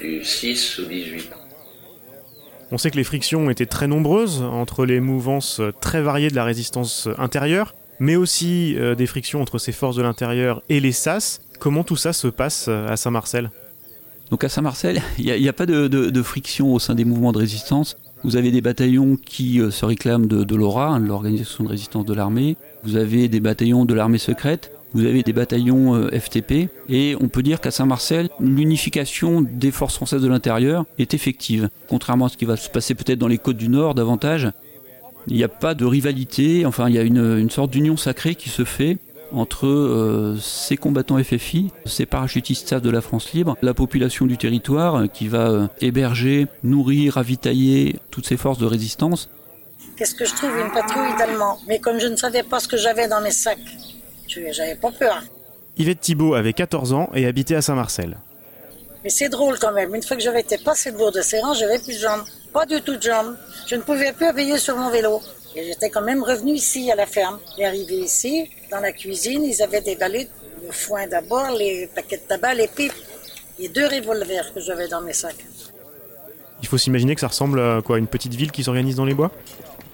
Du 0.00 0.24
6 0.24 0.80
au 0.80 0.86
18. 0.86 1.30
On 2.72 2.78
sait 2.78 2.90
que 2.90 2.96
les 2.96 3.04
frictions 3.04 3.50
étaient 3.50 3.66
très 3.66 3.86
nombreuses 3.86 4.42
entre 4.42 4.84
les 4.84 4.98
mouvances 4.98 5.60
très 5.80 6.02
variées 6.02 6.30
de 6.30 6.34
la 6.34 6.42
résistance 6.42 7.08
intérieure, 7.18 7.76
mais 8.00 8.16
aussi 8.16 8.74
euh, 8.76 8.96
des 8.96 9.06
frictions 9.06 9.40
entre 9.40 9.58
ces 9.58 9.70
forces 9.70 9.94
de 9.94 10.02
l'intérieur 10.02 10.60
et 10.68 10.80
les 10.80 10.90
SAS. 10.90 11.40
Comment 11.60 11.84
tout 11.84 11.96
ça 11.96 12.14
se 12.14 12.26
passe 12.26 12.66
euh, 12.68 12.88
à 12.88 12.96
Saint-Marcel? 12.96 13.50
Donc 14.30 14.44
à 14.44 14.48
Saint-Marcel, 14.48 15.02
il 15.18 15.26
n'y 15.26 15.48
a, 15.48 15.52
pas 15.52 15.66
de, 15.66 16.22
friction 16.22 16.72
au 16.72 16.78
sein 16.78 16.94
des 16.94 17.04
mouvements 17.04 17.32
de 17.32 17.38
résistance. 17.38 17.98
Vous 18.24 18.36
avez 18.36 18.50
des 18.50 18.62
bataillons 18.62 19.16
qui 19.16 19.60
euh, 19.60 19.70
se 19.70 19.84
réclament 19.84 20.26
de, 20.26 20.54
l'ORA, 20.54 20.88
hein, 20.88 20.98
l'organisation 20.98 21.64
de 21.64 21.68
résistance 21.68 22.06
de 22.06 22.14
l'armée. 22.14 22.56
vous 22.82 22.96
avez 22.96 23.28
des 23.28 23.40
bataillons 23.40 23.84
de 23.84 23.92
l'armée 23.92 24.16
secrète, 24.16 24.72
vous 24.94 25.04
avez 25.04 25.22
des 25.22 25.34
bataillons 25.34 25.94
euh, 25.94 26.18
FTP, 26.18 26.70
et 26.88 27.14
on 27.20 27.28
peut 27.28 27.42
dire 27.42 27.60
qu'à 27.60 27.70
Saint-Marcel, 27.70 28.30
l'unification 28.40 29.42
des 29.42 29.70
forces 29.70 29.96
françaises 29.96 30.22
de 30.22 30.28
l'intérieur 30.28 30.86
est 30.98 31.12
effective. 31.12 31.68
Contrairement 31.88 32.26
à 32.26 32.28
ce 32.30 32.38
qui 32.38 32.46
va 32.46 32.56
se 32.56 32.70
passer 32.70 32.94
peut-être 32.94 33.18
dans 33.18 33.28
les 33.28 33.38
côtes 33.38 33.58
du 33.58 33.68
Nord 33.68 33.94
davantage, 33.94 34.50
il 35.26 35.36
n'y 35.36 35.44
a 35.44 35.48
pas 35.48 35.74
de 35.74 35.84
rivalité, 35.84 36.64
enfin 36.64 36.88
il 36.88 36.94
y 36.94 36.98
a 36.98 37.02
une, 37.02 37.50
sorte 37.50 37.70
d'union 37.70 37.96
sacrée 37.98 38.34
qui 38.34 38.48
se 38.48 38.64
fait 38.64 38.96
entre 39.32 39.66
euh, 39.66 40.36
ces 40.40 40.76
combattants 40.76 41.22
FFI, 41.22 41.70
ces 41.86 42.06
parachutistes 42.06 42.74
de 42.74 42.90
la 42.90 43.00
France 43.00 43.32
libre, 43.32 43.56
la 43.62 43.74
population 43.74 44.26
du 44.26 44.36
territoire 44.36 44.96
euh, 44.96 45.06
qui 45.06 45.28
va 45.28 45.68
héberger, 45.80 46.46
nourrir, 46.62 47.14
ravitailler 47.14 47.96
toutes 48.10 48.26
ces 48.26 48.36
forces 48.36 48.58
de 48.58 48.66
résistance. 48.66 49.28
Qu'est-ce 49.96 50.14
que 50.14 50.24
je 50.24 50.34
trouve 50.34 50.56
une 50.58 50.72
patrouille 50.72 51.16
d'Allemands 51.18 51.58
Mais 51.68 51.78
comme 51.78 52.00
je 52.00 52.06
ne 52.06 52.16
savais 52.16 52.42
pas 52.42 52.60
ce 52.60 52.68
que 52.68 52.76
j'avais 52.76 53.08
dans 53.08 53.20
mes 53.20 53.30
sacs, 53.30 53.58
j'avais 54.26 54.76
pas 54.76 54.90
peur. 54.92 55.22
Yvette 55.76 56.00
Thibault 56.00 56.34
avait 56.34 56.52
14 56.52 56.92
ans 56.92 57.10
et 57.14 57.26
habitait 57.26 57.54
à 57.54 57.62
Saint-Marcel. 57.62 58.18
Mais 59.02 59.10
c'est 59.10 59.28
drôle 59.28 59.58
quand 59.58 59.72
même. 59.72 59.94
Une 59.94 60.02
fois 60.02 60.16
que 60.16 60.22
j'avais 60.22 60.40
été 60.40 60.58
passé 60.58 60.90
le 60.90 60.98
bourg 60.98 61.12
de 61.12 61.22
Serran, 61.22 61.54
j'avais 61.54 61.78
plus 61.78 61.94
de 61.94 62.00
jambes. 62.00 62.22
Pas 62.52 62.66
du 62.66 62.80
tout 62.82 62.96
de 62.96 63.02
jambes. 63.02 63.36
Je 63.66 63.76
ne 63.76 63.80
pouvais 63.80 64.12
plus 64.12 64.26
appuyer 64.26 64.58
sur 64.58 64.76
mon 64.76 64.90
vélo. 64.90 65.20
Et 65.56 65.64
j'étais 65.64 65.90
quand 65.90 66.02
même 66.02 66.22
revenu 66.22 66.52
ici 66.52 66.90
à 66.90 66.94
la 66.94 67.06
ferme. 67.06 67.38
Et 67.58 67.66
arrivé 67.66 67.96
ici, 67.96 68.48
dans 68.70 68.80
la 68.80 68.92
cuisine, 68.92 69.44
ils 69.44 69.62
avaient 69.62 69.80
déballé 69.80 70.28
le 70.64 70.72
foin 70.72 71.06
d'abord, 71.06 71.50
les 71.52 71.88
paquets 71.94 72.18
de 72.18 72.22
tabac, 72.22 72.54
les 72.54 72.68
pipes 72.68 72.92
et 73.58 73.68
deux 73.68 73.86
revolvers 73.86 74.52
que 74.54 74.60
j'avais 74.60 74.88
dans 74.88 75.00
mes 75.00 75.12
sacs. 75.12 75.44
Il 76.62 76.68
faut 76.68 76.78
s'imaginer 76.78 77.14
que 77.14 77.20
ça 77.20 77.28
ressemble 77.28 77.60
à 77.60 77.80
quoi 77.82 77.98
Une 77.98 78.06
petite 78.06 78.34
ville 78.34 78.52
qui 78.52 78.62
s'organise 78.62 78.96
dans 78.96 79.04
les 79.04 79.14
bois? 79.14 79.30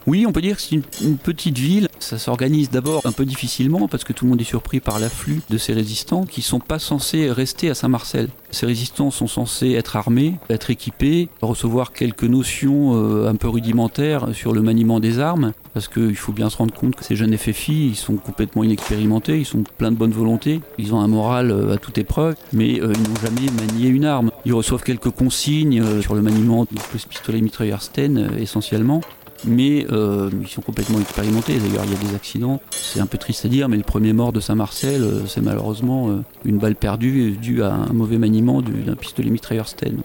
Oui, 0.06 0.24
on 0.24 0.32
peut 0.32 0.40
dire 0.40 0.56
que 0.56 0.62
c'est 0.62 0.76
une, 0.76 1.16
petite 1.16 1.58
ville. 1.58 1.88
Ça 1.98 2.16
s'organise 2.16 2.70
d'abord 2.70 3.02
un 3.04 3.12
peu 3.12 3.24
difficilement 3.24 3.88
parce 3.88 4.04
que 4.04 4.12
tout 4.12 4.24
le 4.24 4.30
monde 4.30 4.40
est 4.40 4.44
surpris 4.44 4.78
par 4.78 5.00
l'afflux 5.00 5.40
de 5.50 5.58
ces 5.58 5.72
résistants 5.72 6.24
qui 6.24 6.42
sont 6.42 6.60
pas 6.60 6.78
censés 6.78 7.30
rester 7.30 7.70
à 7.70 7.74
Saint-Marcel. 7.74 8.28
Ces 8.52 8.66
résistants 8.66 9.10
sont 9.10 9.26
censés 9.26 9.72
être 9.72 9.96
armés, 9.96 10.34
être 10.48 10.70
équipés, 10.70 11.28
recevoir 11.42 11.92
quelques 11.92 12.24
notions 12.24 12.94
euh, 12.94 13.28
un 13.28 13.34
peu 13.34 13.48
rudimentaires 13.48 14.28
sur 14.32 14.52
le 14.52 14.62
maniement 14.62 15.00
des 15.00 15.18
armes 15.18 15.52
parce 15.74 15.88
qu'il 15.88 16.16
faut 16.16 16.32
bien 16.32 16.48
se 16.48 16.56
rendre 16.56 16.72
compte 16.72 16.94
que 16.94 17.04
ces 17.04 17.16
jeunes 17.16 17.36
FFI, 17.36 17.88
ils 17.88 17.96
sont 17.96 18.16
complètement 18.16 18.64
inexpérimentés, 18.64 19.38
ils 19.38 19.44
sont 19.44 19.64
pleins 19.76 19.90
de 19.90 19.96
bonne 19.96 20.12
volonté, 20.12 20.60
ils 20.78 20.94
ont 20.94 21.00
un 21.00 21.08
moral 21.08 21.50
euh, 21.50 21.74
à 21.74 21.78
toute 21.78 21.98
épreuve, 21.98 22.36
mais 22.52 22.80
euh, 22.80 22.92
ils 22.94 23.10
n'ont 23.10 23.20
jamais 23.20 23.50
manié 23.50 23.88
une 23.88 24.04
arme. 24.04 24.30
Ils 24.44 24.54
reçoivent 24.54 24.84
quelques 24.84 25.10
consignes 25.10 26.00
sur 26.00 26.14
le 26.14 26.22
maniement 26.22 26.64
du 26.64 26.80
pistolet 27.08 27.40
mitrailleur 27.40 27.82
Sten 27.82 28.30
essentiellement, 28.38 29.02
mais 29.44 29.86
euh, 29.90 30.30
ils 30.40 30.48
sont 30.48 30.62
complètement 30.62 31.00
expérimentés. 31.00 31.58
D'ailleurs, 31.58 31.84
il 31.84 31.92
y 31.92 31.96
a 31.96 32.08
des 32.10 32.14
accidents. 32.14 32.60
C'est 32.70 33.00
un 33.00 33.06
peu 33.06 33.18
triste 33.18 33.44
à 33.44 33.48
dire, 33.48 33.68
mais 33.68 33.76
le 33.76 33.82
premier 33.82 34.12
mort 34.12 34.32
de 34.32 34.40
Saint-Marcel, 34.40 35.02
euh, 35.02 35.26
c'est 35.26 35.40
malheureusement 35.40 36.10
euh, 36.10 36.22
une 36.44 36.58
balle 36.58 36.76
perdue 36.76 37.32
due 37.32 37.62
à 37.62 37.72
un 37.72 37.92
mauvais 37.92 38.18
maniement 38.18 38.62
d'un 38.62 38.94
pistolet 38.94 39.30
mitrailleur 39.30 39.68
Sten. 39.68 39.98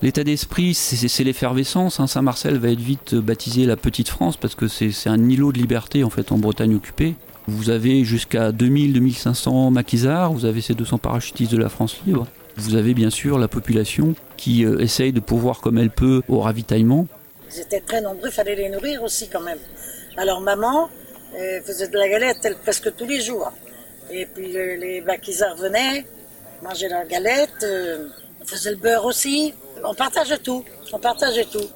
L'état 0.00 0.22
d'esprit, 0.22 0.74
c'est 0.74 1.24
l'effervescence. 1.24 1.98
Hein. 1.98 2.06
Saint-Marcel 2.06 2.58
va 2.58 2.68
être 2.68 2.80
vite 2.80 3.16
baptisé 3.16 3.66
la 3.66 3.76
Petite 3.76 4.08
France 4.08 4.36
parce 4.36 4.54
que 4.54 4.68
c'est 4.68 4.92
un 5.08 5.28
îlot 5.28 5.50
de 5.50 5.58
liberté 5.58 6.04
en 6.04 6.10
fait 6.10 6.30
en 6.30 6.38
Bretagne 6.38 6.76
occupée. 6.76 7.16
Vous 7.48 7.70
avez 7.70 8.04
jusqu'à 8.04 8.52
2000-2500 8.52 9.72
maquisards, 9.72 10.32
vous 10.32 10.44
avez 10.44 10.60
ces 10.60 10.74
200 10.74 10.98
parachutistes 10.98 11.50
de 11.50 11.56
la 11.56 11.68
France 11.68 11.96
libre. 12.06 12.28
Vous 12.56 12.76
avez 12.76 12.94
bien 12.94 13.10
sûr 13.10 13.38
la 13.38 13.48
population 13.48 14.14
qui 14.36 14.62
essaye 14.62 15.12
de 15.12 15.20
pourvoir 15.20 15.60
comme 15.60 15.78
elle 15.78 15.90
peut 15.90 16.22
au 16.28 16.40
ravitaillement. 16.40 17.08
Ils 17.50 17.60
étaient 17.60 17.80
très 17.80 18.00
nombreux, 18.00 18.28
il 18.28 18.32
fallait 18.32 18.54
les 18.54 18.68
nourrir 18.68 19.02
aussi 19.02 19.28
quand 19.28 19.40
même. 19.40 19.58
Alors 20.16 20.40
maman 20.40 20.90
euh, 21.34 21.60
faisait 21.62 21.88
de 21.88 21.96
la 21.96 22.08
galette 22.08 22.38
elle, 22.44 22.56
presque 22.56 22.94
tous 22.94 23.06
les 23.06 23.20
jours. 23.20 23.52
Et 24.10 24.26
puis 24.26 24.48
les 24.48 25.00
maquisards 25.02 25.56
venaient, 25.56 26.06
manger 26.62 26.88
la 26.88 27.04
galette, 27.04 27.62
euh, 27.62 28.08
on 28.40 28.44
faisait 28.44 28.70
le 28.70 28.76
beurre 28.76 29.04
aussi. 29.04 29.54
On 29.84 29.94
partageait 29.94 30.38
tout, 30.38 30.64
on 30.92 30.98
partageait 30.98 31.44
tout 31.44 31.68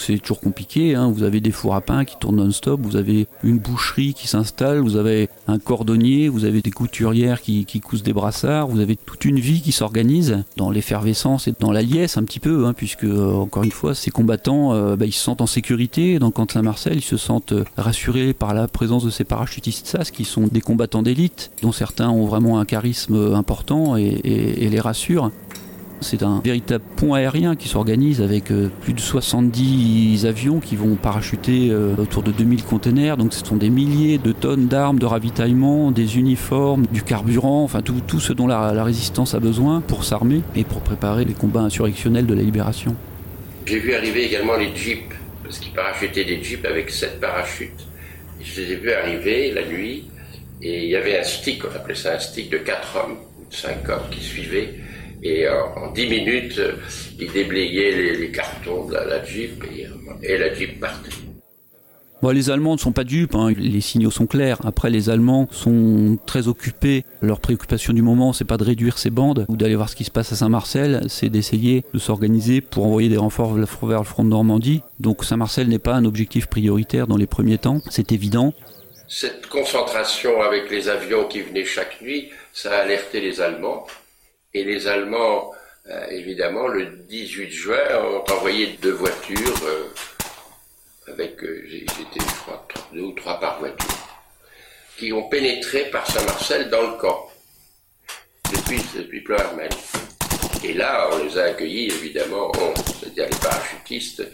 c'est 0.00 0.18
toujours 0.18 0.40
compliqué. 0.40 0.94
Hein. 0.94 1.10
Vous 1.10 1.22
avez 1.22 1.40
des 1.40 1.50
fours 1.50 1.74
à 1.74 1.80
pain 1.80 2.04
qui 2.04 2.16
tournent 2.18 2.36
non-stop, 2.36 2.80
vous 2.82 2.96
avez 2.96 3.26
une 3.42 3.58
boucherie 3.58 4.14
qui 4.14 4.28
s'installe, 4.28 4.80
vous 4.80 4.96
avez 4.96 5.28
un 5.46 5.58
cordonnier, 5.58 6.28
vous 6.28 6.44
avez 6.44 6.62
des 6.62 6.70
couturières 6.70 7.40
qui, 7.40 7.64
qui 7.64 7.80
cousent 7.80 8.02
des 8.02 8.12
brassards, 8.12 8.68
vous 8.68 8.80
avez 8.80 8.96
toute 8.96 9.24
une 9.24 9.38
vie 9.38 9.60
qui 9.60 9.72
s'organise 9.72 10.44
dans 10.56 10.70
l'effervescence 10.70 11.48
et 11.48 11.54
dans 11.58 11.72
la 11.72 11.82
liesse 11.82 12.16
un 12.16 12.24
petit 12.24 12.40
peu, 12.40 12.66
hein, 12.66 12.72
puisque 12.72 13.04
euh, 13.04 13.32
encore 13.32 13.64
une 13.64 13.70
fois, 13.70 13.94
ces 13.94 14.10
combattants, 14.10 14.72
euh, 14.72 14.96
bah, 14.96 15.06
ils 15.06 15.12
se 15.12 15.22
sentent 15.22 15.40
en 15.40 15.46
sécurité. 15.46 16.18
Dans 16.18 16.30
Camp 16.30 16.50
Saint-Marcel, 16.50 16.96
ils 16.96 17.02
se 17.02 17.16
sentent 17.16 17.52
euh, 17.52 17.64
rassurés 17.76 18.32
par 18.32 18.54
la 18.54 18.68
présence 18.68 19.04
de 19.04 19.10
ces 19.10 19.24
parachutistes 19.24 19.86
SAS 19.86 20.10
qui 20.10 20.24
sont 20.24 20.46
des 20.46 20.60
combattants 20.60 21.02
d'élite, 21.02 21.50
dont 21.62 21.72
certains 21.72 22.08
ont 22.08 22.26
vraiment 22.26 22.58
un 22.58 22.64
charisme 22.64 23.34
important 23.34 23.96
et 23.96 24.68
les 24.70 24.80
rassurent. 24.80 25.30
C'est 26.02 26.22
un 26.22 26.40
véritable 26.42 26.82
pont 26.96 27.12
aérien 27.12 27.56
qui 27.56 27.68
s'organise 27.68 28.22
avec 28.22 28.50
euh, 28.50 28.70
plus 28.80 28.94
de 28.94 29.00
70 29.00 30.24
avions 30.24 30.58
qui 30.58 30.74
vont 30.74 30.94
parachuter 30.94 31.68
euh, 31.70 31.94
autour 31.98 32.22
de 32.22 32.32
2000 32.32 32.64
containers. 32.64 33.18
Donc 33.18 33.34
ce 33.34 33.44
sont 33.44 33.56
des 33.56 33.68
milliers 33.68 34.16
de 34.16 34.32
tonnes 34.32 34.66
d'armes, 34.66 34.98
de 34.98 35.04
ravitaillement, 35.04 35.90
des 35.90 36.16
uniformes, 36.16 36.86
du 36.86 37.02
carburant, 37.02 37.62
enfin 37.64 37.82
tout, 37.82 38.18
ce 38.18 38.32
dont 38.32 38.46
la, 38.46 38.82
résistance 38.82 39.34
a 39.34 39.40
besoin 39.40 39.82
pour 39.82 40.04
s'armer 40.04 40.40
et 40.56 40.64
pour 40.64 40.80
préparer 40.80 41.26
les 41.26 41.34
combats 41.34 41.60
insurrectionnels 41.60 42.26
de 42.26 42.34
la 42.34 42.42
libération. 42.42 42.96
J'ai 43.66 43.78
vu 43.78 43.94
arriver 43.94 44.24
également 44.24 44.56
les 44.56 44.74
jeeps, 44.74 45.14
parce 45.44 45.58
qu'ils 45.58 45.72
parachutaient 45.72 46.24
des 46.24 46.42
jeeps 46.42 46.64
avec 46.64 46.90
sept 46.90 47.20
parachutes. 47.20 47.86
Je 48.42 48.62
les 48.62 48.72
ai 48.72 48.76
vus 48.76 48.92
arriver 48.92 49.52
la 49.52 49.66
nuit, 49.66 50.04
et 50.62 50.84
il 50.84 50.88
y 50.88 50.96
avait 50.96 51.18
un 51.18 51.24
stick, 51.24 51.62
on 51.70 51.76
appelait 51.76 51.94
ça 51.94 52.14
un 52.14 52.18
stick 52.18 52.50
de 52.50 52.58
quatre 52.58 52.96
hommes, 52.96 53.18
cinq 53.50 53.86
hommes 53.90 54.08
qui 54.10 54.24
suivaient 54.24 54.76
et 55.22 55.48
en, 55.48 55.90
dix 55.92 56.08
minutes, 56.08 56.58
euh, 56.58 56.76
il 57.18 57.30
déblayait 57.32 58.16
les, 58.16 58.30
cartons 58.30 58.86
de 58.86 58.94
la, 58.94 59.24
Jeep 59.24 59.62
et, 60.22 60.38
la 60.38 60.54
Jeep 60.54 60.80
partait. 60.80 61.10
les 62.32 62.50
Allemands 62.50 62.74
ne 62.74 62.78
sont 62.78 62.92
pas 62.92 63.04
dupes, 63.04 63.34
hein. 63.34 63.52
les 63.56 63.80
signaux 63.80 64.10
sont 64.10 64.26
clairs. 64.26 64.58
Après, 64.64 64.88
les 64.88 65.10
Allemands 65.10 65.46
sont 65.50 66.18
très 66.26 66.48
occupés. 66.48 67.04
Leur 67.20 67.40
préoccupation 67.40 67.92
du 67.92 68.02
moment, 68.02 68.32
c'est 68.32 68.46
pas 68.46 68.56
de 68.56 68.64
réduire 68.64 68.96
ces 68.96 69.10
bandes 69.10 69.44
ou 69.48 69.56
d'aller 69.56 69.76
voir 69.76 69.90
ce 69.90 69.96
qui 69.96 70.04
se 70.04 70.10
passe 70.10 70.32
à 70.32 70.36
Saint-Marcel, 70.36 71.02
c'est 71.08 71.28
d'essayer 71.28 71.84
de 71.92 71.98
s'organiser 71.98 72.62
pour 72.62 72.86
envoyer 72.86 73.10
des 73.10 73.18
renforts 73.18 73.54
vers 73.54 73.98
le 73.98 74.04
front 74.04 74.24
de 74.24 74.30
Normandie. 74.30 74.82
Donc 75.00 75.24
Saint-Marcel 75.24 75.68
n'est 75.68 75.78
pas 75.78 75.94
un 75.94 76.06
objectif 76.06 76.46
prioritaire 76.46 77.06
dans 77.06 77.18
les 77.18 77.26
premiers 77.26 77.58
temps, 77.58 77.82
c'est 77.90 78.12
évident. 78.12 78.54
Cette 79.12 79.48
concentration 79.48 80.40
avec 80.40 80.70
les 80.70 80.88
avions 80.88 81.24
qui 81.24 81.42
venaient 81.42 81.64
chaque 81.64 82.00
nuit, 82.00 82.30
ça 82.52 82.70
a 82.72 82.82
alerté 82.82 83.20
les 83.20 83.40
Allemands. 83.40 83.84
Et 84.52 84.64
les 84.64 84.88
Allemands, 84.88 85.52
euh, 85.88 86.06
évidemment, 86.08 86.66
le 86.66 86.86
18 86.86 87.50
juin, 87.50 87.98
ont 88.02 88.24
envoyé 88.32 88.78
deux 88.82 88.90
voitures 88.90 89.62
euh, 89.64 89.84
avec, 91.06 91.42
euh, 91.44 91.64
j'étais, 91.68 92.18
je 92.18 92.40
crois, 92.42 92.66
deux 92.92 93.02
ou 93.02 93.12
trois 93.12 93.38
par 93.38 93.60
voiture, 93.60 93.88
qui 94.96 95.12
ont 95.12 95.28
pénétré 95.28 95.84
par 95.90 96.04
Saint-Marcel 96.04 96.68
dans 96.68 96.82
le 96.82 96.96
camp, 96.98 97.30
depuis, 98.52 98.82
depuis 98.96 99.20
Ploermel. 99.20 99.70
Et 100.64 100.72
là, 100.72 101.08
on 101.12 101.24
les 101.24 101.38
a 101.38 101.44
accueillis, 101.44 101.86
évidemment, 101.86 102.50
c'est-à-dire 102.86 103.28
les 103.30 103.38
parachutistes, 103.38 104.24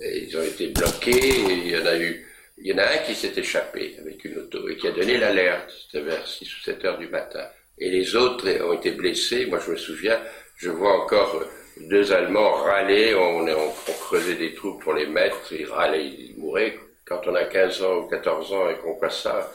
ils 0.00 0.34
ont 0.38 0.42
été 0.42 0.68
bloqués, 0.68 1.10
et 1.10 1.52
il 1.52 1.68
y 1.68 1.76
en 1.76 1.84
a 1.84 1.96
eu, 1.96 2.26
il 2.56 2.66
y 2.66 2.72
en 2.72 2.78
a 2.78 2.86
un 2.86 2.98
qui 2.98 3.14
s'est 3.14 3.34
échappé 3.36 3.96
avec 4.00 4.24
une 4.24 4.38
auto 4.38 4.68
et 4.70 4.76
qui 4.78 4.88
a 4.88 4.92
donné 4.92 5.18
l'alerte, 5.18 5.70
c'était 5.70 6.02
vers 6.02 6.26
6 6.26 6.44
ou 6.44 6.60
7 6.62 6.84
heures 6.86 6.98
du 6.98 7.08
matin 7.08 7.46
et 7.78 7.90
les 7.90 8.16
autres 8.16 8.48
ont 8.64 8.72
été 8.72 8.92
blessés. 8.92 9.46
Moi, 9.46 9.58
je 9.64 9.72
me 9.72 9.76
souviens, 9.76 10.18
je 10.56 10.70
vois 10.70 11.02
encore 11.02 11.42
deux 11.88 12.12
Allemands 12.12 12.54
râler, 12.64 13.14
on, 13.14 13.46
on, 13.46 13.92
creusait 14.00 14.36
des 14.36 14.54
trous 14.54 14.78
pour 14.78 14.94
les 14.94 15.06
mettre, 15.06 15.36
ils 15.52 15.66
râlaient, 15.66 16.06
ils 16.06 16.36
mouraient. 16.38 16.78
Quand 17.04 17.20
on 17.26 17.34
a 17.34 17.44
15 17.44 17.82
ans 17.82 17.96
ou 17.98 18.08
14 18.08 18.52
ans 18.52 18.68
et 18.70 18.78
qu'on 18.78 18.98
voit 18.98 19.10
ça. 19.10 19.52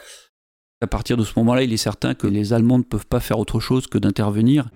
À 0.80 0.88
partir 0.88 1.18
de 1.18 1.24
ce 1.24 1.34
moment-là, 1.38 1.63
il 1.63 1.74
est 1.74 1.78
certain 1.78 2.13
que 2.13 2.28
les 2.28 2.54
Allemands 2.54 2.78
ne 2.78 2.84
peuvent 2.84 3.06
pas 3.06 3.20
faire 3.20 3.40
autre 3.40 3.60
chose 3.60 3.88
que 3.88 3.98
d'intervenir. 3.98 4.70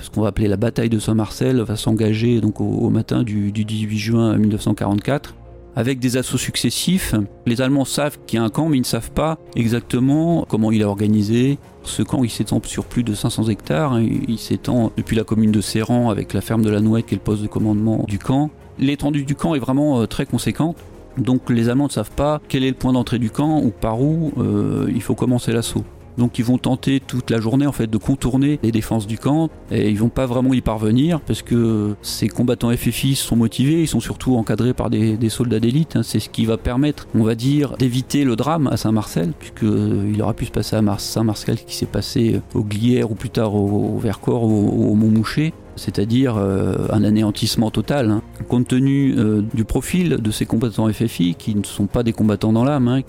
Ce 0.00 0.10
qu'on 0.10 0.22
va 0.22 0.28
appeler 0.28 0.48
la 0.48 0.56
bataille 0.56 0.88
de 0.88 0.98
Saint-Marcel 0.98 1.60
va 1.60 1.76
s'engager 1.76 2.40
donc 2.40 2.60
au, 2.60 2.88
matin 2.90 3.22
du, 3.22 3.52
du 3.52 3.64
18 3.64 3.98
juin 3.98 4.36
1944 4.36 5.34
avec 5.76 5.98
des 5.98 6.16
assauts 6.16 6.38
successifs. 6.38 7.14
Les 7.44 7.60
Allemands 7.60 7.84
savent 7.84 8.18
qu'il 8.26 8.38
y 8.38 8.42
a 8.42 8.44
un 8.44 8.48
camp, 8.48 8.68
mais 8.68 8.78
ils 8.78 8.80
ne 8.80 8.86
savent 8.86 9.12
pas 9.12 9.38
exactement 9.54 10.46
comment 10.48 10.72
il 10.72 10.80
est 10.80 10.84
organisé. 10.84 11.58
Ce 11.84 12.02
camp, 12.02 12.24
il 12.24 12.30
s'étend 12.30 12.60
sur 12.64 12.86
plus 12.86 13.04
de 13.04 13.14
500 13.14 13.48
hectares. 13.48 13.92
Hein. 13.92 14.06
Il 14.26 14.38
s'étend 14.38 14.90
depuis 14.96 15.14
la 15.14 15.22
commune 15.22 15.52
de 15.52 15.60
Serran 15.60 16.10
avec 16.10 16.32
la 16.32 16.40
ferme 16.40 16.62
de 16.62 16.70
la 16.70 16.80
Nouette 16.80 17.06
qui 17.06 17.14
est 17.14 17.18
le 17.18 17.22
poste 17.22 17.42
de 17.42 17.46
commandement 17.46 18.04
du 18.08 18.18
camp. 18.18 18.50
L'étendue 18.78 19.24
du 19.24 19.36
camp 19.36 19.54
est 19.54 19.60
vraiment 19.60 20.00
euh, 20.00 20.06
très 20.06 20.26
conséquente. 20.26 20.76
Donc 21.18 21.48
les 21.48 21.68
Allemands 21.68 21.86
ne 21.86 21.92
savent 21.92 22.10
pas 22.10 22.40
quel 22.48 22.64
est 22.64 22.70
le 22.70 22.74
point 22.74 22.92
d'entrée 22.92 23.18
du 23.18 23.30
camp 23.30 23.60
ou 23.62 23.70
par 23.70 24.02
où 24.02 24.32
euh, 24.38 24.90
il 24.94 25.02
faut 25.02 25.14
commencer 25.14 25.52
l'assaut. 25.52 25.84
Donc 26.18 26.38
ils 26.38 26.44
vont 26.44 26.58
tenter 26.58 27.00
toute 27.00 27.30
la 27.30 27.40
journée 27.40 27.66
en 27.66 27.72
fait 27.72 27.88
de 27.88 27.98
contourner 27.98 28.58
les 28.62 28.72
défenses 28.72 29.06
du 29.06 29.18
camp 29.18 29.50
et 29.70 29.90
ils 29.90 29.98
vont 29.98 30.08
pas 30.08 30.26
vraiment 30.26 30.54
y 30.54 30.60
parvenir 30.60 31.20
parce 31.20 31.42
que 31.42 31.94
ces 32.02 32.28
combattants 32.28 32.70
FFI 32.74 33.14
sont 33.14 33.36
motivés, 33.36 33.82
ils 33.82 33.88
sont 33.88 34.00
surtout 34.00 34.36
encadrés 34.36 34.74
par 34.74 34.90
des, 34.90 35.28
soldats 35.28 35.60
d'élite. 35.60 35.96
Hein. 35.96 36.02
C'est 36.02 36.20
ce 36.20 36.28
qui 36.28 36.46
va 36.46 36.56
permettre, 36.56 37.08
on 37.14 37.24
va 37.24 37.34
dire, 37.34 37.76
d'éviter 37.76 38.24
le 38.24 38.36
drame 38.36 38.68
à 38.68 38.76
Saint-Marcel 38.76 39.32
puisque 39.38 39.64
euh, 39.64 40.10
il 40.12 40.22
aura 40.22 40.34
pu 40.34 40.46
se 40.46 40.50
passer 40.50 40.76
à 40.76 40.98
Saint-Marcel 40.98 41.58
qui 41.58 41.74
s'est 41.74 41.86
passé 41.86 42.40
au 42.54 42.62
Glières 42.62 43.10
ou 43.10 43.14
plus 43.14 43.30
tard 43.30 43.54
au, 43.54 43.98
Vercors 43.98 44.44
ou 44.44 44.90
au, 44.90 44.94
Montmouché 44.94 45.52
c'est-à-dire 45.76 46.36
euh, 46.38 46.86
un 46.90 47.04
anéantissement 47.04 47.70
total. 47.70 48.10
Hein. 48.10 48.22
Compte 48.48 48.68
tenu 48.68 49.14
euh, 49.18 49.42
du 49.54 49.64
profil 49.64 50.16
de 50.16 50.30
ces 50.30 50.46
combattants 50.46 50.90
FFI, 50.90 51.34
qui 51.34 51.54
ne 51.54 51.64
sont 51.64 51.86
pas 51.86 52.02
des 52.02 52.12
combattants 52.12 52.52
dans 52.52 52.64
l'âme, 52.64 52.88
hein, 52.88 53.02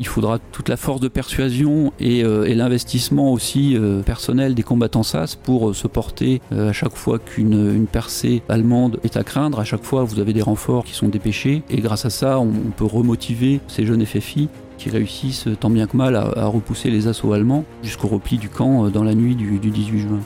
il 0.00 0.06
faudra 0.06 0.38
toute 0.38 0.70
la 0.70 0.78
force 0.78 1.00
de 1.00 1.08
persuasion 1.08 1.92
et, 2.00 2.24
euh, 2.24 2.46
l'investissement 2.54 3.32
aussi 3.32 3.76
euh, 3.76 4.00
personnel 4.00 4.54
des 4.54 4.62
combattants 4.62 5.02
SAS 5.02 5.36
pour 5.36 5.68
euh, 5.68 5.74
se 5.74 5.86
porter 5.86 6.40
à 6.50 6.72
chaque 6.72 6.96
fois 6.96 7.18
qu'une 7.18 7.86
percée 7.86 8.42
allemande 8.48 8.98
est 9.04 9.18
à 9.18 9.22
craindre. 9.22 9.60
À 9.60 9.64
chaque 9.64 9.84
fois, 9.84 10.04
vous 10.04 10.18
avez 10.18 10.32
des 10.32 10.40
renforts 10.40 10.84
qui 10.84 10.94
sont 10.94 11.08
dépêchés 11.08 11.62
et 11.68 11.76
grâce 11.76 12.06
à 12.06 12.10
ça, 12.10 12.40
on, 12.40 12.50
peut 12.76 12.84
remotiver 12.84 13.60
ces 13.68 13.84
jeunes 13.84 14.04
FFI 14.06 14.48
qui 14.78 14.88
réussissent 14.88 15.48
tant 15.60 15.68
bien 15.68 15.86
que 15.86 15.96
mal 15.96 16.16
à, 16.16 16.46
repousser 16.46 16.88
les 16.88 17.06
assauts 17.06 17.34
allemands 17.34 17.64
jusqu'au 17.82 18.08
repli 18.08 18.38
du 18.38 18.48
camp 18.48 18.88
dans 18.88 19.04
la 19.04 19.14
nuit 19.14 19.34
du, 19.34 19.58
18 19.58 19.98
juin. 19.98 20.20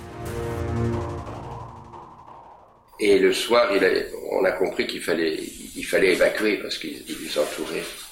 Et 3.01 3.19
le 3.19 3.33
soir, 3.33 3.69
on 4.31 4.45
a 4.45 4.53
compris 4.53 4.87
qu'il 4.87 5.01
fallait, 5.01 5.41
évacuer 5.93 6.59
parce 6.59 6.79
qu'ils 6.79 7.03
nous 7.09 7.39
entouraient. 7.39 8.04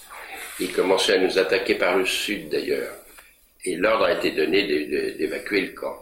Ils 0.63 0.73
commençaient 0.73 1.15
à 1.15 1.27
nous 1.27 1.39
attaquer 1.39 1.75
par 1.75 1.99
le 1.99 2.07
sud 2.07 2.49
d'ailleurs. 2.51 2.95
Et 3.65 3.75
l'ordre 3.75 4.05
a 4.05 4.13
été 4.13 4.31
donné 4.31 4.65
d'évacuer 5.19 5.61
le 5.61 5.73
camp. 5.73 5.97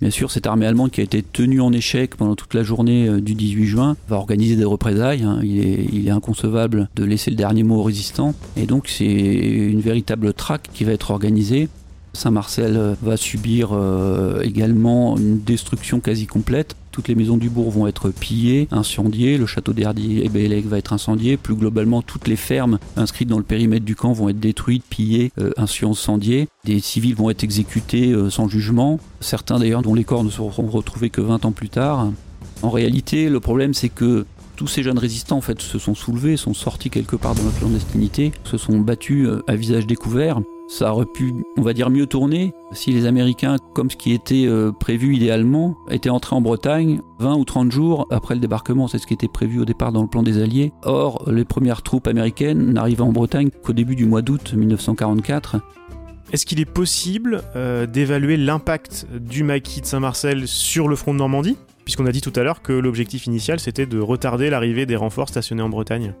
Bien 0.00 0.10
sûr, 0.10 0.30
cette 0.30 0.46
armée 0.46 0.64
allemande 0.64 0.92
qui 0.92 1.00
a 1.00 1.04
été 1.04 1.22
tenue 1.22 1.60
en 1.60 1.72
échec 1.72 2.14
pendant 2.14 2.36
toute 2.36 2.54
la 2.54 2.62
journée 2.62 3.08
euh, 3.08 3.20
du 3.20 3.34
18 3.34 3.66
juin 3.66 3.96
va 4.08 4.14
organiser 4.14 4.54
des 4.54 4.64
représailles. 4.64 5.24
Hein. 5.24 5.40
Il, 5.42 6.06
est, 6.06 6.10
inconcevable 6.10 6.88
de 6.94 7.04
laisser 7.04 7.30
le 7.32 7.36
dernier 7.36 7.64
mot 7.64 7.80
aux 7.80 7.82
résistants. 7.82 8.34
Et 8.56 8.66
donc 8.66 8.86
c'est 8.86 9.04
une 9.04 9.80
véritable 9.80 10.32
traque 10.32 10.68
qui 10.72 10.84
va 10.84 10.92
être 10.92 11.10
organisée. 11.10 11.68
Saint-Marcel 12.12 12.76
euh, 12.76 12.94
va 13.02 13.16
subir 13.16 13.70
euh, 13.72 14.40
également 14.42 15.16
une 15.16 15.40
destruction 15.40 16.00
quasi 16.00 16.26
complète. 16.26 16.76
Toutes 16.90 17.08
les 17.08 17.14
maisons 17.14 17.36
du 17.36 17.48
bourg 17.48 17.70
vont 17.70 17.86
être 17.86 18.10
pillées, 18.10 18.66
incendiées, 18.70 19.38
le 19.38 19.46
château 19.46 19.72
d'Erdy 19.72 20.20
et 20.20 20.28
Bélec 20.28 20.66
va 20.66 20.78
être 20.78 20.92
incendié, 20.92 21.36
plus 21.36 21.54
globalement 21.54 22.02
toutes 22.02 22.26
les 22.26 22.36
fermes 22.36 22.78
inscrites 22.96 23.28
dans 23.28 23.38
le 23.38 23.44
périmètre 23.44 23.84
du 23.84 23.94
camp 23.94 24.12
vont 24.12 24.28
être 24.28 24.40
détruites, 24.40 24.84
pillées, 24.88 25.30
euh, 25.38 25.52
incendiées. 25.56 26.48
Des 26.64 26.80
civils 26.80 27.14
vont 27.14 27.30
être 27.30 27.44
exécutés 27.44 28.14
sans 28.30 28.48
jugement, 28.48 28.98
certains 29.20 29.58
d'ailleurs 29.58 29.82
dont 29.82 29.94
les 29.94 30.04
corps 30.04 30.24
ne 30.24 30.30
seront 30.30 30.50
retrouvés 30.50 31.10
que 31.10 31.20
20 31.20 31.44
ans 31.44 31.52
plus 31.52 31.68
tard. 31.68 32.10
En 32.62 32.70
réalité, 32.70 33.28
le 33.28 33.40
problème 33.40 33.74
c'est 33.74 33.88
que 33.88 34.26
tous 34.56 34.66
ces 34.66 34.82
jeunes 34.82 34.98
résistants 34.98 35.38
en 35.38 35.60
se 35.60 35.78
sont 35.78 35.94
soulevés, 35.94 36.36
sont 36.36 36.54
sortis 36.54 36.90
quelque 36.90 37.14
part 37.14 37.36
de 37.36 37.42
notre 37.42 37.58
clandestinité, 37.58 38.32
se 38.42 38.58
sont 38.58 38.80
battus 38.80 39.28
à 39.46 39.54
visage 39.54 39.86
découvert 39.86 40.40
ça 40.68 40.92
aurait 40.92 41.06
pu, 41.06 41.32
on 41.56 41.62
va 41.62 41.72
dire, 41.72 41.88
mieux 41.88 42.06
tourner 42.06 42.52
si 42.72 42.92
les 42.92 43.06
Américains, 43.06 43.56
comme 43.74 43.90
ce 43.90 43.96
qui 43.96 44.12
était 44.12 44.44
euh, 44.46 44.70
prévu 44.70 45.16
idéalement, 45.16 45.76
étaient 45.90 46.10
entrés 46.10 46.36
en 46.36 46.42
Bretagne 46.42 47.00
20 47.18 47.36
ou 47.36 47.44
30 47.44 47.72
jours 47.72 48.06
après 48.10 48.34
le 48.34 48.40
débarquement. 48.40 48.86
C'est 48.86 48.98
ce 48.98 49.06
qui 49.06 49.14
était 49.14 49.28
prévu 49.28 49.60
au 49.60 49.64
départ 49.64 49.92
dans 49.92 50.02
le 50.02 50.08
plan 50.08 50.22
des 50.22 50.40
Alliés. 50.40 50.72
Or, 50.84 51.24
les 51.30 51.46
premières 51.46 51.82
troupes 51.82 52.06
américaines 52.06 52.72
n'arrivent 52.72 53.02
en 53.02 53.12
Bretagne 53.12 53.48
qu'au 53.64 53.72
début 53.72 53.96
du 53.96 54.04
mois 54.04 54.20
d'août 54.20 54.52
1944. 54.54 55.56
Est-ce 56.30 56.44
qu'il 56.44 56.60
est 56.60 56.66
possible 56.66 57.42
euh, 57.56 57.86
d'évaluer 57.86 58.36
l'impact 58.36 59.06
du 59.18 59.44
maquis 59.44 59.80
de 59.80 59.86
Saint-Marcel 59.86 60.46
sur 60.46 60.86
le 60.86 60.96
front 60.96 61.14
de 61.14 61.18
Normandie? 61.18 61.56
Puisqu'on 61.86 62.04
a 62.04 62.12
dit 62.12 62.20
tout 62.20 62.32
à 62.36 62.42
l'heure 62.42 62.60
que 62.60 62.74
l'objectif 62.74 63.24
initial 63.24 63.58
c'était 63.60 63.86
de 63.86 63.98
retarder 63.98 64.50
l'arrivée 64.50 64.84
des 64.84 64.96
renforts 64.96 65.30
stationnés 65.30 65.62
en 65.62 65.70
Bretagne 65.70 66.12